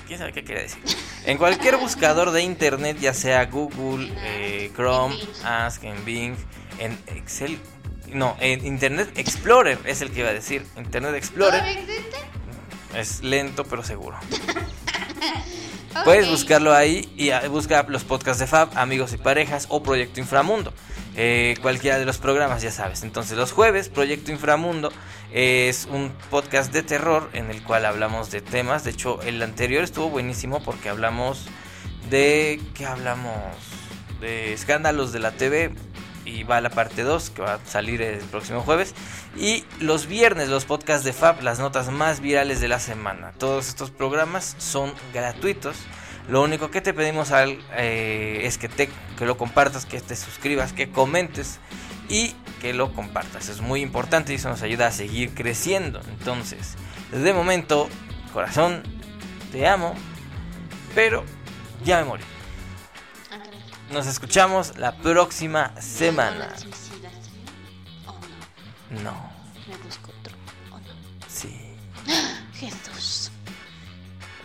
[0.09, 0.83] ¿Quién sabe qué quería decir?
[1.25, 5.17] En cualquier buscador de internet, ya sea Google, eh, Chrome.
[5.45, 6.35] Ask, en Bing,
[6.79, 7.61] en Excel...
[8.13, 10.65] No, en Internet Explorer es el que iba a decir.
[10.77, 11.63] Internet Explorer
[12.95, 14.19] es lento pero seguro.
[16.05, 20.21] Puedes buscarlo ahí y ah, busca los podcasts de Fab, Amigos y Parejas o Proyecto
[20.21, 20.73] Inframundo.
[21.17, 23.03] Eh, cualquiera de los programas, ya sabes.
[23.03, 24.93] Entonces, los jueves, Proyecto Inframundo
[25.33, 28.85] es un podcast de terror en el cual hablamos de temas.
[28.85, 31.47] De hecho, el anterior estuvo buenísimo porque hablamos
[32.09, 32.61] de.
[32.75, 33.35] ¿Qué hablamos?
[34.21, 35.73] de escándalos de la TV
[36.25, 38.95] y va la parte 2 que va a salir el próximo jueves.
[39.37, 43.33] Y los viernes los podcasts de Fab, las notas más virales de la semana.
[43.39, 45.77] Todos estos programas son gratuitos.
[46.29, 50.15] Lo único que te pedimos al, eh, es que, te, que lo compartas, que te
[50.17, 51.59] suscribas, que comentes
[52.09, 53.49] y que lo compartas.
[53.49, 56.01] Es muy importante y eso nos ayuda a seguir creciendo.
[56.09, 56.77] Entonces,
[57.11, 57.89] de momento,
[58.33, 58.83] corazón,
[59.51, 59.95] te amo,
[60.95, 61.25] pero
[61.85, 62.25] ya me morí.
[63.91, 66.47] Nos escuchamos la próxima semana.
[66.47, 67.13] ¿No la suicidas?
[68.07, 68.13] ¿O
[68.91, 69.03] no?
[69.03, 69.33] No,
[69.69, 70.33] Me busco otro.
[71.27, 71.61] Sí.
[72.55, 73.33] Jesús.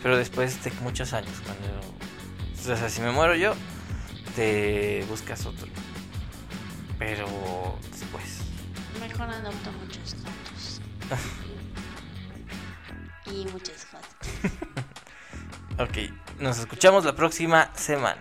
[0.02, 1.68] Pero después de muchos años, cuando...
[2.74, 3.54] O sea, si me muero yo,
[4.36, 5.68] te buscas otro.
[6.98, 8.40] Pero después.
[9.00, 10.82] Mejor adopto muchos gatos.
[13.32, 14.52] y muchas cosas.
[15.78, 15.98] Ok,
[16.40, 18.16] nos escuchamos la próxima semana.